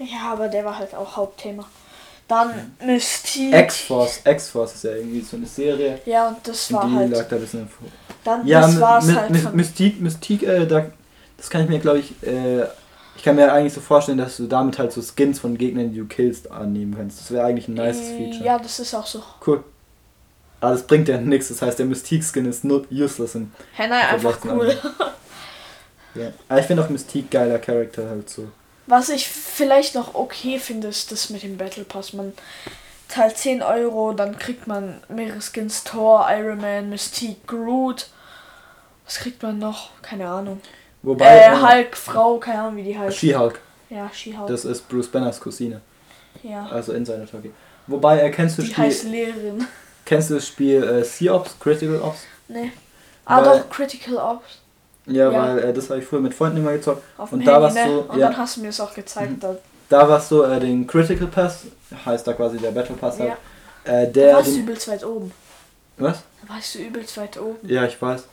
[0.00, 1.64] Ja, aber der war halt auch Hauptthema.
[2.30, 3.52] Dann Mystique.
[3.52, 6.00] X-Force, X-Force ist ja irgendwie so eine Serie.
[6.06, 7.10] Ja, und das war die halt.
[7.10, 7.88] lag da ein bisschen vor.
[8.24, 9.36] Dann, Ja, das war's halt.
[9.36, 10.86] Von, Mystique, Mystique, äh, da,
[11.36, 12.62] das kann ich mir, glaube ich, äh,
[13.16, 15.98] ich kann mir eigentlich so vorstellen, dass du damit halt so Skins von Gegnern, die
[15.98, 17.20] du killst, annehmen kannst.
[17.20, 18.44] Das wäre eigentlich ein nice Äh, Feature.
[18.44, 19.22] Ja, das ist auch so.
[19.46, 19.64] Cool.
[20.60, 23.34] Aber das bringt ja nichts, das heißt, der Mystique-Skin ist nur useless.
[23.34, 23.50] Nein,
[23.92, 24.76] einfach cool.
[26.14, 26.30] ja.
[26.48, 28.46] Aber ich finde auch Mystique geiler Charakter halt so.
[28.86, 32.12] Was ich vielleicht noch okay finde, ist das mit dem Battle Pass.
[32.12, 32.32] Man
[33.08, 38.08] zahlt 10 Euro, dann kriegt man mehrere Skins, Thor, Iron Man, Mystique, Groot.
[39.04, 39.90] Was kriegt man noch?
[40.02, 40.60] Keine Ahnung.
[41.02, 43.16] Wobei, Äh, äh, Hulk, Frau, keine Ahnung wie die heißt.
[43.16, 43.58] She-Hulk,
[43.88, 44.48] Ja, She-Hulk.
[44.48, 45.80] das ist Bruce Banners Cousine,
[46.42, 46.66] Ja.
[46.66, 47.52] also Insider Talkie.
[47.86, 49.66] Wobei, äh, kennst du, Die Spiel, heißt Lehrerin.
[50.04, 52.20] kennst du das Spiel äh, Sea Ops, Critical Ops?
[52.48, 52.70] Nee.
[53.24, 54.59] Ah, Weil- doch, Critical Ops.
[55.10, 55.42] Ja, Ja.
[55.42, 57.02] weil äh, das habe ich früher mit Freunden immer gezockt.
[57.18, 57.84] Auf Und dem da Handy, war's ne?
[57.86, 58.26] so, Und ja.
[58.28, 59.30] dann hast du mir es auch gezeigt.
[59.32, 59.40] Mhm.
[59.40, 59.56] Da,
[59.88, 61.64] Da war es so, äh, den Critical Pass,
[62.04, 63.30] heißt da quasi der Battle Pass halt.
[63.30, 63.92] ja.
[63.92, 65.32] Äh, Da der, warst du übelst weit oben.
[65.98, 66.22] was?
[66.46, 67.68] Da warst du übelst weit oben.
[67.68, 68.24] Ja, ich weiß.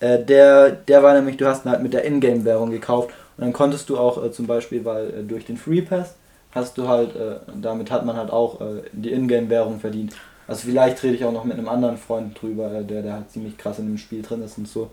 [0.00, 3.52] Äh, der, der war nämlich, du hast ihn halt mit der Ingame-Währung gekauft und dann
[3.52, 6.14] konntest du auch äh, zum Beispiel, weil äh, durch den Free Pass
[6.52, 10.14] hast du halt, äh, damit hat man halt auch äh, die Ingame-Währung verdient.
[10.48, 13.30] Also vielleicht rede ich auch noch mit einem anderen Freund drüber, äh, der, der halt
[13.30, 14.90] ziemlich krass in dem Spiel drin ist und so.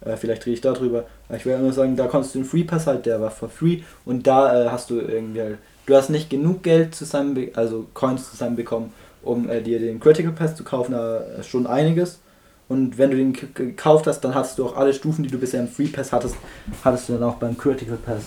[0.00, 1.04] Äh, vielleicht rede ich da drüber.
[1.28, 3.48] Aber ich will nur sagen, da konntest du den Free Pass halt, der war for
[3.48, 7.86] free und da äh, hast du irgendwie halt, du hast nicht genug Geld zusammen, also
[7.94, 8.92] Coins zusammenbekommen,
[9.22, 12.20] um äh, dir den Critical Pass zu kaufen, äh, schon einiges.
[12.68, 15.60] Und wenn du den gekauft hast, dann hattest du auch alle Stufen, die du bisher
[15.60, 16.36] im Free Pass hattest,
[16.84, 18.24] hattest du dann auch beim Critical Pass.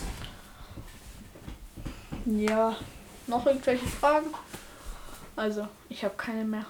[2.26, 2.76] Ja.
[3.28, 4.28] Noch irgendwelche Fragen?
[5.36, 6.66] Also, ich habe keine mehr.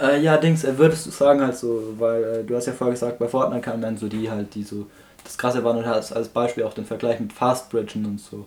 [0.00, 2.92] Äh, ja, Dings, äh, würdest du sagen halt so, weil äh, du hast ja vorher
[2.94, 4.86] gesagt, bei Fortnite kamen dann so die halt, die so
[5.24, 8.46] das krasse waren und hast als Beispiel auch den Vergleich mit Fast Bridgen und so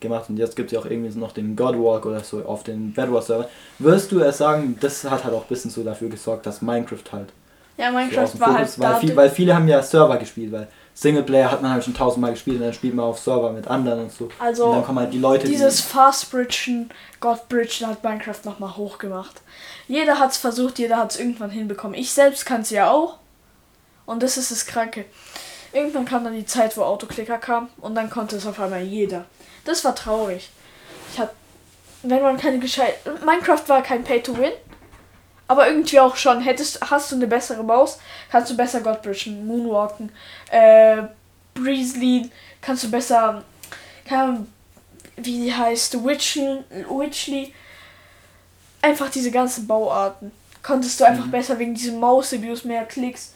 [0.00, 2.62] gemacht und jetzt gibt es ja auch irgendwie so noch den Godwalk oder so auf
[2.64, 3.48] den Bedwars Server.
[3.78, 7.04] Würdest du äh, sagen, das hat halt auch ein bisschen so dafür gesorgt, dass Minecraft
[7.12, 7.32] halt
[7.76, 10.52] Ja, so Minecraft dem war Fokus, halt weil, viel, weil viele haben ja Server gespielt,
[10.52, 13.68] weil Singleplayer hat man halt schon tausendmal gespielt und dann spielt man auf Server mit
[13.68, 14.24] anderen und so.
[14.24, 16.88] und dann also, kommen halt die Leute, dieses Fast Bridgen,
[17.20, 19.42] God Bridgen hat Minecraft nochmal hochgemacht.
[19.88, 21.98] Jeder hat es versucht, jeder hat es irgendwann hinbekommen.
[21.98, 23.18] Ich selbst kann es ja auch.
[24.06, 25.04] Und das ist das Kranke.
[25.74, 29.26] Irgendwann kam dann die Zeit, wo Autoklicker kam und dann konnte es auf einmal jeder.
[29.66, 30.48] Das war traurig.
[31.12, 31.34] Ich hab,
[32.04, 32.94] wenn man keine gescheit.
[33.22, 34.52] Minecraft war kein Pay to Win,
[35.48, 36.40] aber irgendwie auch schon.
[36.40, 37.98] Hättest, hast du eine bessere Maus,
[38.30, 40.10] kannst du besser Godbridgen, Moonwalken,
[40.50, 41.02] äh,
[41.54, 42.30] Breezely,
[42.60, 43.42] kannst du besser,
[44.10, 44.46] Ahnung,
[45.16, 47.54] wie die heißt, Witchen, Witchly.
[48.82, 50.30] Einfach diese ganzen Bauarten.
[50.62, 51.30] Konntest du einfach Mhm.
[51.30, 53.32] besser wegen diesem Maus-Abuse mehr Klicks.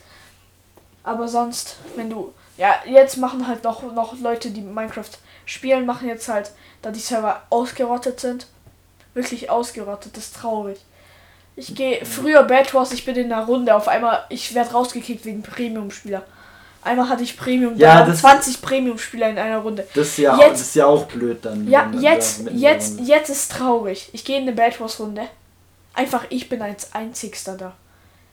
[1.03, 2.33] Aber sonst, wenn du.
[2.57, 5.09] Ja, jetzt machen halt noch, noch Leute, die Minecraft
[5.47, 6.51] spielen, machen jetzt halt,
[6.83, 8.47] da die Server ausgerottet sind.
[9.15, 10.79] Wirklich ausgerottet, das ist traurig.
[11.57, 15.25] Ich gehe früher Bad Wars, ich bin in einer Runde, auf einmal, ich werde rausgekickt
[15.25, 16.23] wegen Premium-Spieler.
[16.83, 19.87] Einmal hatte ich Premium, Ja, das- 20 Premium-Spieler in einer Runde.
[19.95, 21.69] Das ist ja, Jetzt- das ist ja auch blöd dann.
[21.69, 24.09] Ja, jetzt, da jetzt, jetzt ist traurig.
[24.13, 25.23] Ich gehe in eine Bad Wars Runde.
[25.93, 27.75] Einfach ich bin als einzigster da.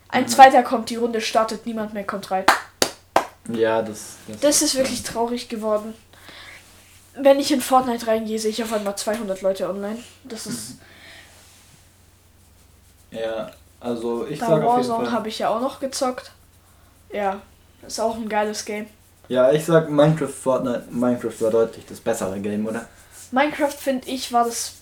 [0.09, 0.27] Ein Mhm.
[0.29, 2.45] zweiter kommt, die Runde startet, niemand mehr kommt rein.
[3.51, 4.15] Ja, das.
[4.27, 5.93] das Das ist wirklich traurig geworden.
[7.15, 9.97] Wenn ich in Fortnite reingehe, sehe ich auf einmal 200 Leute online.
[10.23, 10.77] Das ist.
[13.11, 15.13] Ja, also ich Da sag auf jeden Warzone Fall.
[15.13, 16.31] habe ich ja auch noch gezockt.
[17.11, 17.41] Ja,
[17.85, 18.87] ist auch ein geiles Game.
[19.29, 22.85] Ja, ich sag Minecraft, Fortnite, Minecraft war deutlich das bessere Game, oder?
[23.31, 24.73] Minecraft finde ich war das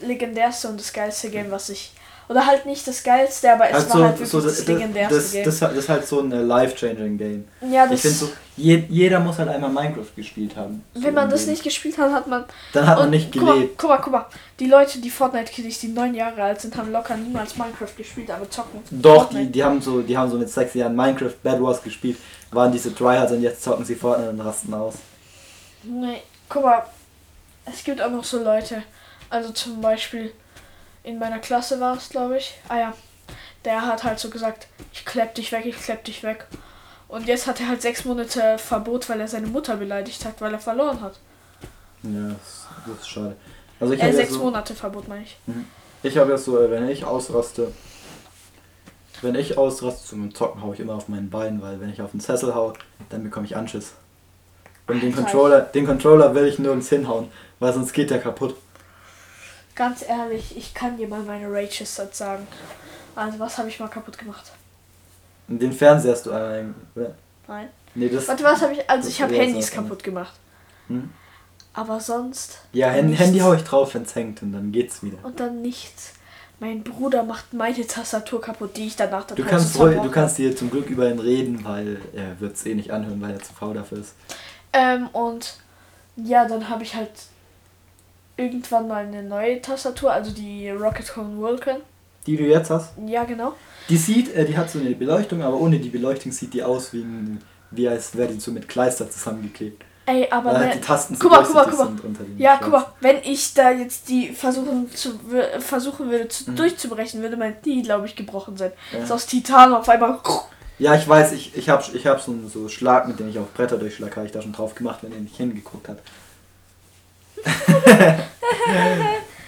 [0.00, 1.92] legendärste und das geilste Game, was ich.
[2.32, 5.14] Oder halt nicht das geilste, aber es Also, war halt wirklich so, das, das, legendärste
[5.14, 5.44] das, Game.
[5.44, 7.44] das, das ist halt so ein äh, life-changing Game.
[7.70, 10.82] ja, das, Ich finde so, je, jeder muss halt einmal Minecraft gespielt haben.
[10.94, 11.52] So wenn man das Leben.
[11.52, 12.44] nicht gespielt hat, hat man.
[12.72, 13.76] Dann hat man nicht gelebt.
[13.76, 14.26] Guck mal, guck mal.
[14.58, 18.48] Die Leute, die Fortnite-Kiddies, die neun Jahre alt sind, haben locker niemals Minecraft gespielt, aber
[18.48, 18.80] zocken.
[18.90, 22.16] Doch, die, die haben so, die haben so mit sechs Jahren Minecraft Bad Wars gespielt,
[22.50, 24.94] waren diese Tryhards und jetzt zocken sie Fortnite und rasten aus.
[25.82, 26.82] Nee, guck mal.
[27.66, 28.82] Es gibt auch noch so Leute.
[29.28, 30.32] Also zum Beispiel
[31.04, 32.54] in meiner Klasse war es, glaube ich.
[32.68, 32.94] Ah ja.
[33.64, 36.46] Der hat halt so gesagt, ich klepp dich weg, ich klepp dich weg.
[37.08, 40.52] Und jetzt hat er halt sechs Monate Verbot, weil er seine Mutter beleidigt hat, weil
[40.52, 41.18] er verloren hat.
[42.02, 43.36] Ja, das, das ist schade.
[43.78, 45.36] Also ich Äh, sechs so, Monate Verbot, meine ich.
[46.02, 47.72] ich habe ja so, äh, wenn ich ausraste,
[49.20, 52.12] wenn ich ausraste zum Zocken, hau ich immer auf meinen Bein, weil wenn ich auf
[52.12, 52.72] den Sessel hau,
[53.10, 53.92] dann bekomme ich Anschiss.
[54.88, 55.14] Und den.
[55.14, 57.28] Controller, den Controller will ich nirgends hinhauen,
[57.60, 58.56] weil sonst geht der kaputt.
[59.74, 62.46] Ganz ehrlich, ich kann dir mal meine Rages sagen.
[63.14, 64.52] Also was habe ich mal kaputt gemacht?
[65.48, 67.14] Den Fernseher hast du einmal, oder?
[67.48, 67.68] Nein.
[67.94, 68.28] Nee, das.
[68.28, 68.88] Warte, was habe ich?
[68.88, 70.32] Also ich habe Handys kaputt gemacht.
[70.88, 71.10] Hm?
[71.74, 72.60] Aber sonst.
[72.72, 73.16] Ja, Handy.
[73.16, 75.18] Handy hau ich drauf, wenn's hängt und dann geht's wieder.
[75.22, 76.12] Und dann nichts.
[76.60, 80.10] Mein Bruder macht meine Tastatur kaputt, die ich danach dann Du halt kannst, ruhig, du
[80.10, 83.42] kannst dir zum Glück über ihn reden, weil er wird's eh nicht anhören, weil er
[83.42, 84.14] zu faul dafür ist.
[84.72, 85.56] Ähm, und
[86.16, 87.10] ja, dann habe ich halt
[88.36, 91.76] irgendwann mal eine neue Tastatur, also die Rocket Cone Vulcan.
[92.26, 93.54] Die du jetzt hast, Ja, genau.
[93.88, 96.92] die sieht, äh, die hat so eine Beleuchtung, aber ohne die Beleuchtung sieht die aus
[96.92, 99.84] wie, ein, wie als wäre die so mit Kleister zusammengeklebt.
[100.06, 102.26] Ey, aber Weil halt die Tasten guck mal, guck mal, guck mal.
[102.36, 105.18] Ja, guck mal, wenn ich da jetzt die versuchen zu
[105.60, 106.56] versuchen würde zu, Mhm.
[106.56, 108.72] durchzubrechen, würde mein Knie, glaube ich, gebrochen sein.
[108.92, 108.98] Ja.
[109.00, 110.18] Ist aus Titan auf einmal.
[110.80, 113.38] Ja, ich weiß, ich, ich habe ich hab so einen so Schlag, mit dem ich
[113.38, 115.98] auf Bretter durchschlag, habe ich da schon drauf gemacht, wenn er nicht hingeguckt hat.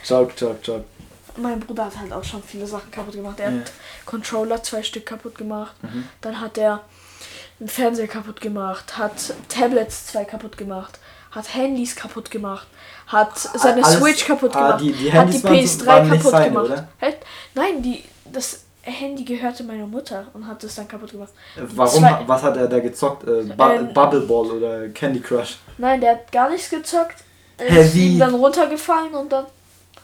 [0.04, 0.84] Joke, joke, joke.
[1.36, 3.40] Mein Bruder hat halt auch schon viele Sachen kaputt gemacht.
[3.40, 3.58] Er Ja.
[3.60, 3.72] hat
[4.06, 5.74] Controller zwei Stück kaputt gemacht.
[5.82, 6.06] Mhm.
[6.20, 6.80] Dann hat er
[7.58, 10.98] einen Fernseher kaputt gemacht, hat Tablets zwei kaputt gemacht,
[11.32, 12.66] hat Handys kaputt gemacht,
[13.06, 15.86] hat seine alles- Switch kaputt ah, gemacht, die- die hat die Handys waren so- PS3
[15.86, 16.66] waren nicht kaputt seine, gemacht.
[16.66, 16.88] oder?
[17.54, 21.30] Nein, die das Handy gehörte meiner Mutter und hat es dann kaputt gemacht.
[21.56, 23.22] Warum, Zwei- was hat er da gezockt?
[23.26, 25.58] Äh, Bu Ähm, Bubble Ball oder Candy Crush?
[25.78, 27.24] Nein, der hat gar nichts gezockt.
[27.58, 28.12] Er Hä, ist wie?
[28.12, 29.46] ihm dann runtergefallen und dann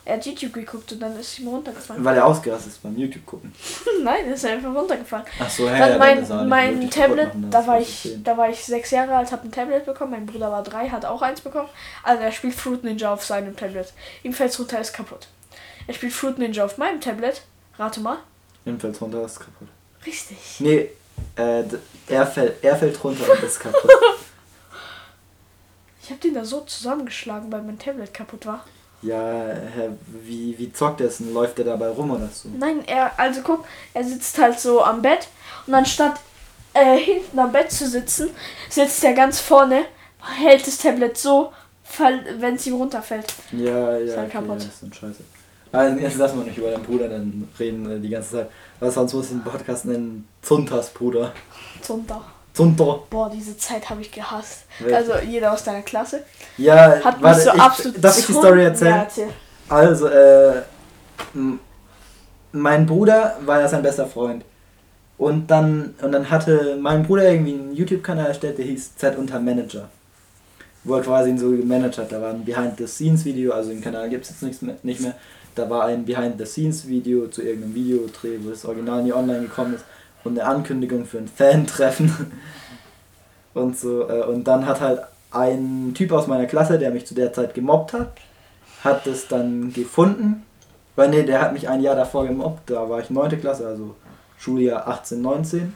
[0.04, 2.02] er hat YouTube geguckt und dann ist ihm runtergefallen.
[2.04, 3.54] Weil er ausgerastet ist beim YouTube gucken.
[4.02, 5.26] Nein, er ist einfach runtergefallen.
[5.38, 8.36] Ach so, hä, Dann dann mein, er nicht mein Tablet, machen, da war ich, da
[8.36, 10.12] war ich sechs Jahre alt, habe ein Tablet bekommen.
[10.12, 11.68] Mein Bruder war drei, hat auch eins bekommen.
[12.02, 13.92] Also er spielt Fruit Ninja auf seinem Tablet.
[14.22, 15.28] Ihm fällt's runter, ist kaputt.
[15.86, 17.42] Er spielt Fruit Ninja auf meinem Tablet.
[17.78, 18.18] Rate mal.
[18.64, 19.68] Ihm fällt's runter, ist kaputt.
[20.06, 20.38] Richtig.
[20.60, 20.90] Nee,
[21.36, 21.62] äh,
[22.08, 23.90] er, fällt, er fällt runter und ist kaputt.
[26.10, 28.64] Ich habe den da so zusammengeschlagen, weil mein Tablet kaputt war.
[29.02, 29.44] ja,
[30.24, 31.32] wie, wie zockt er es denn?
[31.32, 32.48] Läuft er dabei rum oder so?
[32.58, 35.28] Nein, er, also guck, er sitzt halt so am Bett
[35.68, 36.18] und anstatt
[36.74, 38.30] äh, hinten am Bett zu sitzen,
[38.68, 39.84] sitzt er ganz vorne,
[40.20, 41.52] hält das Tablet so,
[42.40, 43.32] wenn es ihm runterfällt.
[43.52, 44.62] Ja, Ist ja, halt okay, kaputt.
[44.62, 45.22] ja, ist dann scheiße.
[45.70, 48.50] Also jetzt lassen wir nicht über deinen Bruder dann reden äh, die ganze Zeit.
[48.80, 50.26] Was sonst muss ich den Podcast nennen?
[50.42, 51.32] Zuntas Bruder.
[51.82, 52.20] Zunder.
[52.52, 53.00] Zunter.
[53.10, 54.64] Boah, diese Zeit habe ich gehasst.
[54.80, 54.96] Welche?
[54.96, 56.24] Also jeder aus deiner Klasse
[56.56, 58.04] Ja, hat mich warte, so ich, absolut.
[58.04, 58.90] darf ich die Story erzählen?
[58.90, 59.28] Ja, erzähl.
[59.68, 60.62] Also, äh,
[62.52, 64.44] mein Bruder war ja sein bester Freund.
[65.16, 69.38] Und dann, und dann hatte mein Bruder irgendwie einen YouTube-Kanal erstellt, der hieß Z unter
[69.38, 69.88] Manager.
[70.82, 72.10] Wo er quasi ihn so gemanagt hat.
[72.10, 75.14] Da war ein Behind-the-Scenes-Video, also den Kanal gibt es jetzt nichts mehr, nicht mehr.
[75.54, 79.84] Da war ein Behind-the-Scenes-Video zu irgendeinem Videodreh, wo das Original nie online gekommen ist.
[80.24, 82.32] Und eine Ankündigung für ein Fan-Treffen.
[83.54, 84.08] Und so.
[84.08, 85.00] Äh, und dann hat halt
[85.30, 88.12] ein Typ aus meiner Klasse, der mich zu der Zeit gemobbt hat,
[88.82, 90.44] hat es dann gefunden.
[90.96, 93.40] Weil nee, der hat mich ein Jahr davor gemobbt, da war ich 9.
[93.40, 93.94] Klasse, also
[94.38, 95.74] Schuljahr 18, 19.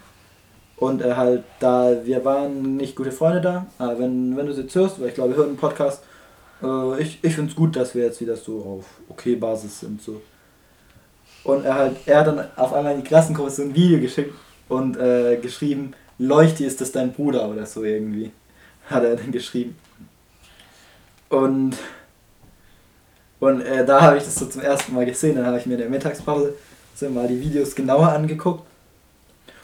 [0.76, 4.58] Und er halt da, wir waren nicht gute Freunde da, aber wenn, wenn du es
[4.58, 6.02] jetzt hörst, weil ich glaube, wir hören einen Podcast,
[6.62, 10.02] äh, ich, ich finde es gut, dass wir jetzt wieder so auf okay Basis sind.
[10.02, 10.20] so.
[11.44, 14.34] Und er halt, er hat dann auf einmal in die Klassengruppe so ein Video geschickt
[14.68, 18.32] und äh, geschrieben, Leuchti, ist das dein Bruder oder so irgendwie.
[18.86, 19.76] Hat er dann geschrieben.
[21.28, 21.76] Und
[23.40, 25.36] und äh, da habe ich das so zum ersten Mal gesehen.
[25.36, 26.54] Dann habe ich mir in der Mittagspause
[26.94, 28.64] so mal die Videos genauer angeguckt.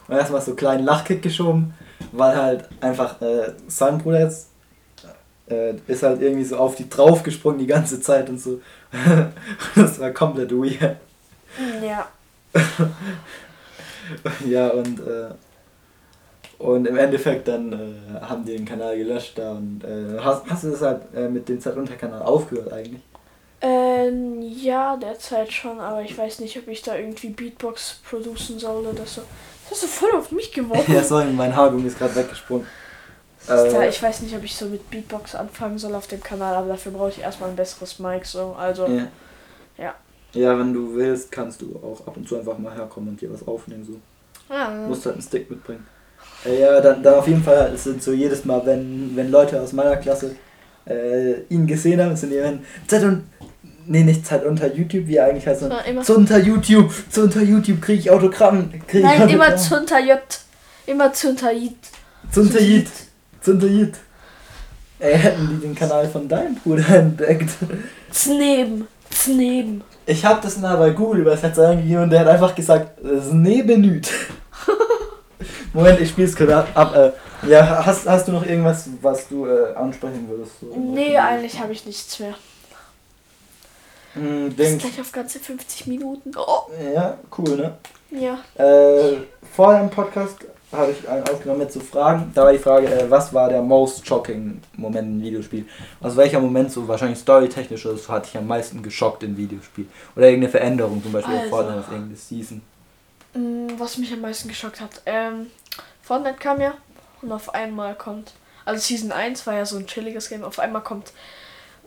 [0.06, 1.72] Und erstmal so einen kleinen Lachkick geschoben,
[2.12, 4.48] weil halt einfach äh, sein Bruder jetzt
[5.48, 8.60] äh, ist halt irgendwie so auf die draufgesprungen die ganze Zeit und so.
[9.74, 10.96] das war komplett weird.
[11.56, 12.08] Ja.
[14.44, 15.30] ja, und, äh,
[16.58, 20.64] und im Endeffekt dann äh, haben die den Kanal gelöscht da und äh, hast, hast
[20.64, 23.02] du deshalb äh, mit dem Zeitunterkanal aufgehört eigentlich?
[23.62, 28.86] Ähm, ja, derzeit schon, aber ich weiß nicht, ob ich da irgendwie Beatbox producen soll
[28.86, 29.22] oder so.
[29.68, 30.92] Das hast du voll auf mich geworfen.
[30.94, 32.66] ja, sorry, mein Haargummi ist gerade weggesprungen.
[33.46, 36.22] Das da, Äh, ich weiß nicht, ob ich so mit Beatbox anfangen soll auf dem
[36.22, 38.54] Kanal, aber dafür brauche ich erstmal ein besseres Mic, so.
[38.58, 39.08] Also, Ja.
[40.34, 40.40] Ja.
[40.52, 43.32] Ja, wenn du willst, kannst du auch ab und zu einfach mal herkommen und dir
[43.32, 43.84] was aufnehmen.
[43.84, 43.96] So.
[44.54, 45.84] ja, Du musst halt einen Stick mitbringen.
[46.44, 49.60] Äh, Ja, dann, dann auf jeden Fall es sind so jedes Mal, wenn, wenn Leute
[49.60, 50.36] aus meiner Klasse
[50.86, 53.24] äh, ihn gesehen haben, sind die dann Zeit und.
[53.86, 56.92] Nee, nicht Zeit unter YouTube, wie er eigentlich heißt, sondern Sondern immer- zu unter YouTube,
[57.10, 58.70] zu unter YouTube kriege ich Autogramm.
[58.86, 59.86] Krieg ich Nein, immer Autogramm.
[59.86, 60.18] zu J.
[60.86, 61.72] Immer zu J.
[62.30, 62.86] zu unter Jit,
[63.40, 63.94] zu unter Jit.
[65.00, 67.48] Ey, hätten die den Kanal von deinem Bruder entdeckt.
[68.12, 68.86] Zneben.
[69.10, 69.82] Zneben.
[70.06, 74.08] Ich habe das mal bei Google Übersetzer eingegeben und der hat einfach gesagt, Snebenüt.
[75.72, 76.94] Moment, ich spiel's gerade ab.
[76.96, 77.12] äh,
[77.48, 80.52] ja, hast, hast du noch irgendwas, was du äh, ansprechen würdest?
[80.60, 82.34] So, Nee, eigentlich habe ich nichts mehr.
[84.14, 86.32] Hm, Ist denk, gleich auf ganze 50 Minuten.
[86.36, 86.70] Oh.
[86.94, 87.78] ja, cool, ne?
[88.10, 88.38] Ja.
[88.62, 89.18] Äh,
[89.54, 90.38] vor dem Podcast
[90.72, 92.30] habe ich einen ausgenommen mit zu Fragen.
[92.34, 95.66] Da war die Frage, äh, was war der most shocking Moment im Videospiel?
[96.00, 99.86] Also welcher Moment so wahrscheinlich storytechnisch ist, hat dich am meisten geschockt im Videospiel?
[100.16, 101.50] Oder irgendeine Veränderung, zum Beispiel Also.
[101.50, 102.62] Fortnite auf irgendeine Season.
[103.34, 105.02] Mm, Was mich am meisten geschockt hat.
[105.06, 105.48] Ähm,
[106.02, 106.74] Fortnite kam ja
[107.22, 108.32] und auf einmal kommt.
[108.64, 110.44] Also Season 1 war ja so ein chilliges Game.
[110.44, 111.12] Auf einmal kommt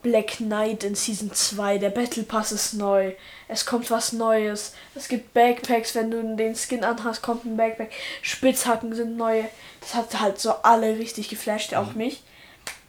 [0.03, 1.79] Black Knight in Season 2.
[1.79, 3.13] Der Battle Pass ist neu.
[3.47, 4.73] Es kommt was Neues.
[4.93, 5.95] Es gibt Backpacks.
[5.95, 7.91] Wenn du den Skin anhast, kommt ein Backpack.
[8.21, 9.45] Spitzhacken sind neue.
[9.79, 12.21] Das hat halt so alle richtig geflasht, auch mich.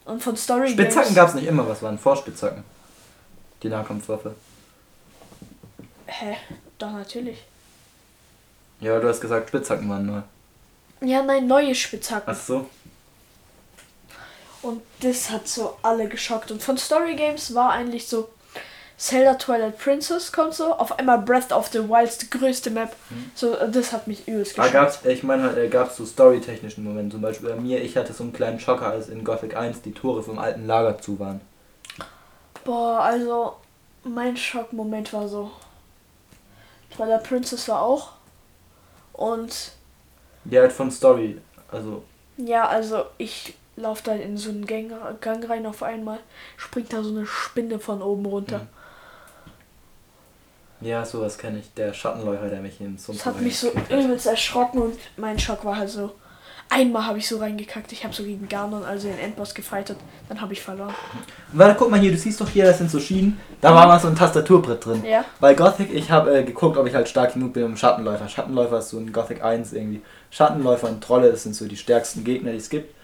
[0.05, 2.65] Und von Story Spitzhacken gab es nicht immer, was waren Vorspitzhacken?
[3.63, 4.35] Die Nahkampfwaffe.
[6.07, 6.37] Hä?
[6.79, 7.43] Doch, natürlich.
[8.81, 10.21] Ja, du hast gesagt, Spitzhacken waren neu.
[11.01, 12.35] Ja, nein, neue Spitzhacken.
[12.35, 12.69] Ach so.
[14.65, 16.51] Und das hat so alle geschockt.
[16.51, 18.29] Und von Story Games war eigentlich so
[18.97, 22.95] Zelda Twilight Princess kommt so, auf einmal Breath of the Wilds, die größte Map.
[23.35, 24.73] So, äh, das hat mich übelst Da geschockt.
[24.73, 27.15] gab's, ich meine, halt, äh, gab's so storytechnischen Momente.
[27.17, 29.93] Zum Beispiel bei mir, ich hatte so einen kleinen Schocker, als in Gothic 1 die
[29.93, 31.41] Tore vom alten Lager zu waren.
[32.65, 33.57] Boah, also
[34.05, 35.51] mein Schockmoment war so.
[36.95, 38.13] Twilight Princess war auch.
[39.13, 39.73] Und
[40.45, 41.39] Ja, halt von Story.
[41.71, 42.05] Also,
[42.37, 46.19] ja, also ich laufe da in so einen Gang, Gang rein auf einmal,
[46.57, 48.67] springt da so eine Spinne von oben runter.
[50.81, 50.87] Mhm.
[50.87, 51.73] ja, sowas kenne ich.
[51.75, 55.65] Der Schattenläufer, der mich in Sumpf Das hat mich so übelst erschrocken und mein Schock
[55.65, 56.13] war halt so.
[56.71, 59.99] Einmal habe ich so reingekackt, ich habe so gegen Ganon, also den Endboss gefightet,
[60.29, 60.95] dann habe ich verloren.
[61.53, 63.39] Warte, guck mal hier, du siehst doch hier, das sind so Schienen.
[63.61, 65.05] Da war mal so ein Tastaturbrett drin.
[65.05, 65.25] Ja.
[65.41, 68.29] Bei Gothic, ich habe äh, geguckt, ob ich halt stark genug bin im Schattenläufer.
[68.29, 70.01] Schattenläufer ist so ein Gothic 1 irgendwie.
[70.31, 72.95] Schattenläufer und Trolle, das sind so die stärksten Gegner, die es gibt.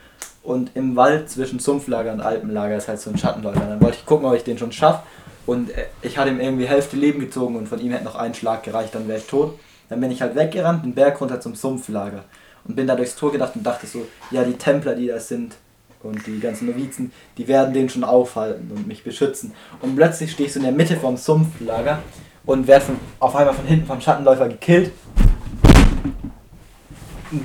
[0.43, 3.61] Und im Wald zwischen Sumpflager und Alpenlager ist halt so ein Schattenläufer.
[3.61, 5.03] Dann wollte ich gucken, ob ich den schon schaffe.
[5.47, 8.34] Und äh, ich hatte ihm irgendwie Hälfte Leben gezogen und von ihm hätte noch ein
[8.34, 9.59] Schlag gereicht, dann wäre ich tot.
[9.88, 12.24] Dann bin ich halt weggerannt, den Berg runter zum Sumpflager.
[12.64, 15.57] Und bin da durchs Tor gedacht und dachte so, ja, die Templer, die da sind
[16.03, 19.53] und die ganzen Novizen, die werden den schon aufhalten und mich beschützen.
[19.80, 22.01] Und plötzlich stehe ich so in der Mitte vom Sumpflager
[22.47, 22.86] und werde
[23.18, 24.93] auf einmal von hinten vom Schattenläufer gekillt.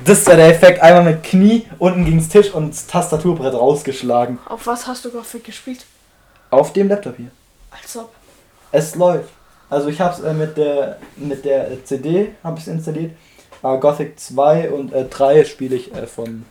[0.04, 4.38] Das war der Effekt, einmal mit Knie unten gegen den Tisch und das Tastaturbrett rausgeschlagen.
[4.48, 5.86] Auf was hast du Gothic gespielt?
[6.50, 7.30] Auf dem Laptop hier.
[7.70, 8.12] Als ob.
[8.72, 9.30] Es läuft.
[9.70, 13.12] Also ich habe es äh, mit der mit der CD habe ich installiert.
[13.62, 16.44] Äh, Gothic 2 und äh, 3 spiele ich äh, von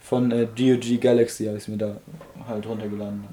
[0.00, 1.96] von äh, GOG Galaxy, habe ich mir da
[2.46, 3.24] halt runtergeladen.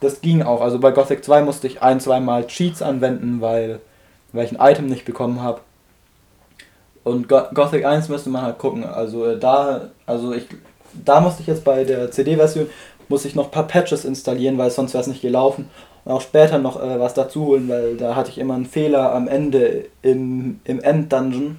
[0.00, 0.60] Das ging auch.
[0.60, 3.80] Also bei Gothic 2 musste ich ein, zwei Mal Cheats anwenden, weil,
[4.32, 5.60] weil ich ein Item nicht bekommen habe.
[7.02, 8.84] Und Go Gothic 1 müsste man halt gucken.
[8.84, 10.46] Also äh, da, also ich,
[11.04, 12.66] da musste ich jetzt bei der CD-Version
[13.10, 15.68] muss ich noch ein paar Patches installieren, weil sonst wäre es nicht gelaufen.
[16.04, 19.12] Und auch später noch äh, was dazu holen, weil da hatte ich immer einen Fehler
[19.12, 21.58] am Ende im, im End-Dungeon.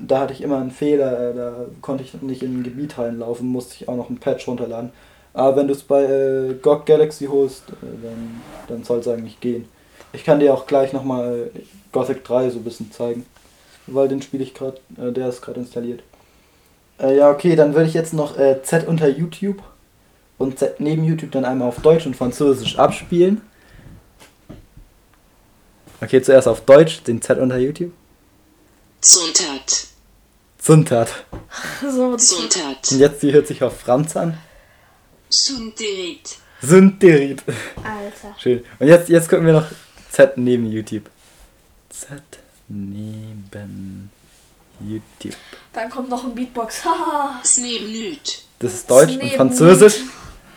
[0.00, 1.52] Da hatte ich immer einen Fehler, äh, da
[1.82, 4.92] konnte ich nicht in ein Gebiet reinlaufen, musste ich auch noch einen Patch runterladen.
[5.34, 9.40] Aber wenn du es bei äh, GOG Galaxy holst, äh, dann, dann soll es eigentlich
[9.40, 9.68] gehen.
[10.12, 11.50] Ich kann dir auch gleich nochmal
[11.92, 13.26] Gothic 3 so ein bisschen zeigen,
[13.92, 16.02] weil den spiele ich gerade, äh, der ist gerade installiert.
[16.98, 19.62] Äh, ja, okay, dann würde ich jetzt noch äh, Z unter YouTube
[20.36, 23.42] und Z neben YouTube dann einmal auf Deutsch und Französisch abspielen.
[26.00, 27.92] Okay, zuerst auf Deutsch, den Z unter YouTube.
[29.00, 29.86] Zutat.
[30.58, 31.08] Zuntat.
[31.80, 32.90] So, Zutat.
[32.90, 34.36] Und jetzt die hört sich auf Franz an.
[35.28, 36.36] Sunterit.
[36.60, 37.42] Synterit.
[37.76, 38.34] Alter.
[38.38, 38.64] Schön.
[38.78, 39.66] Und jetzt, jetzt gucken wir noch
[40.10, 41.08] Z neben YouTube.
[41.88, 42.22] Z
[42.68, 44.10] neben
[44.80, 45.36] YouTube.
[45.72, 46.84] Dann kommt noch ein Beatbox.
[46.84, 47.40] Haha.
[47.44, 48.42] Snebnut.
[48.58, 49.96] Das ist Deutsch und Französisch.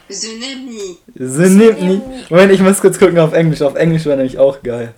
[0.09, 0.97] Synebni.
[1.15, 2.01] Synepni.
[2.29, 3.61] Moment, ich muss kurz gucken auf Englisch.
[3.61, 4.93] Auf Englisch wäre nämlich auch geil.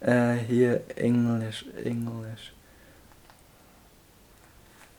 [0.00, 2.52] Äh, hier Englisch, Englisch.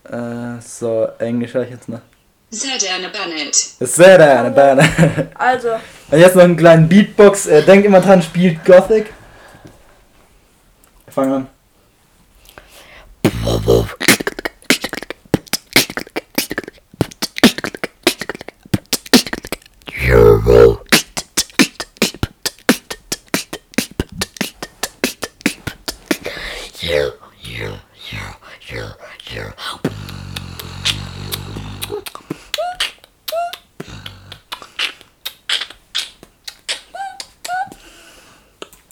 [0.05, 2.01] Äh, so, Englisch habe ich jetzt noch.
[2.49, 3.55] Zadana Bannet.
[3.55, 4.83] Sehr eine Bane.
[5.35, 5.67] Also,
[6.11, 7.47] Und jetzt noch einen kleinen Beatbox.
[7.47, 9.13] Äh, denkt immer dran, spielt Gothic.
[11.17, 11.47] Fang an.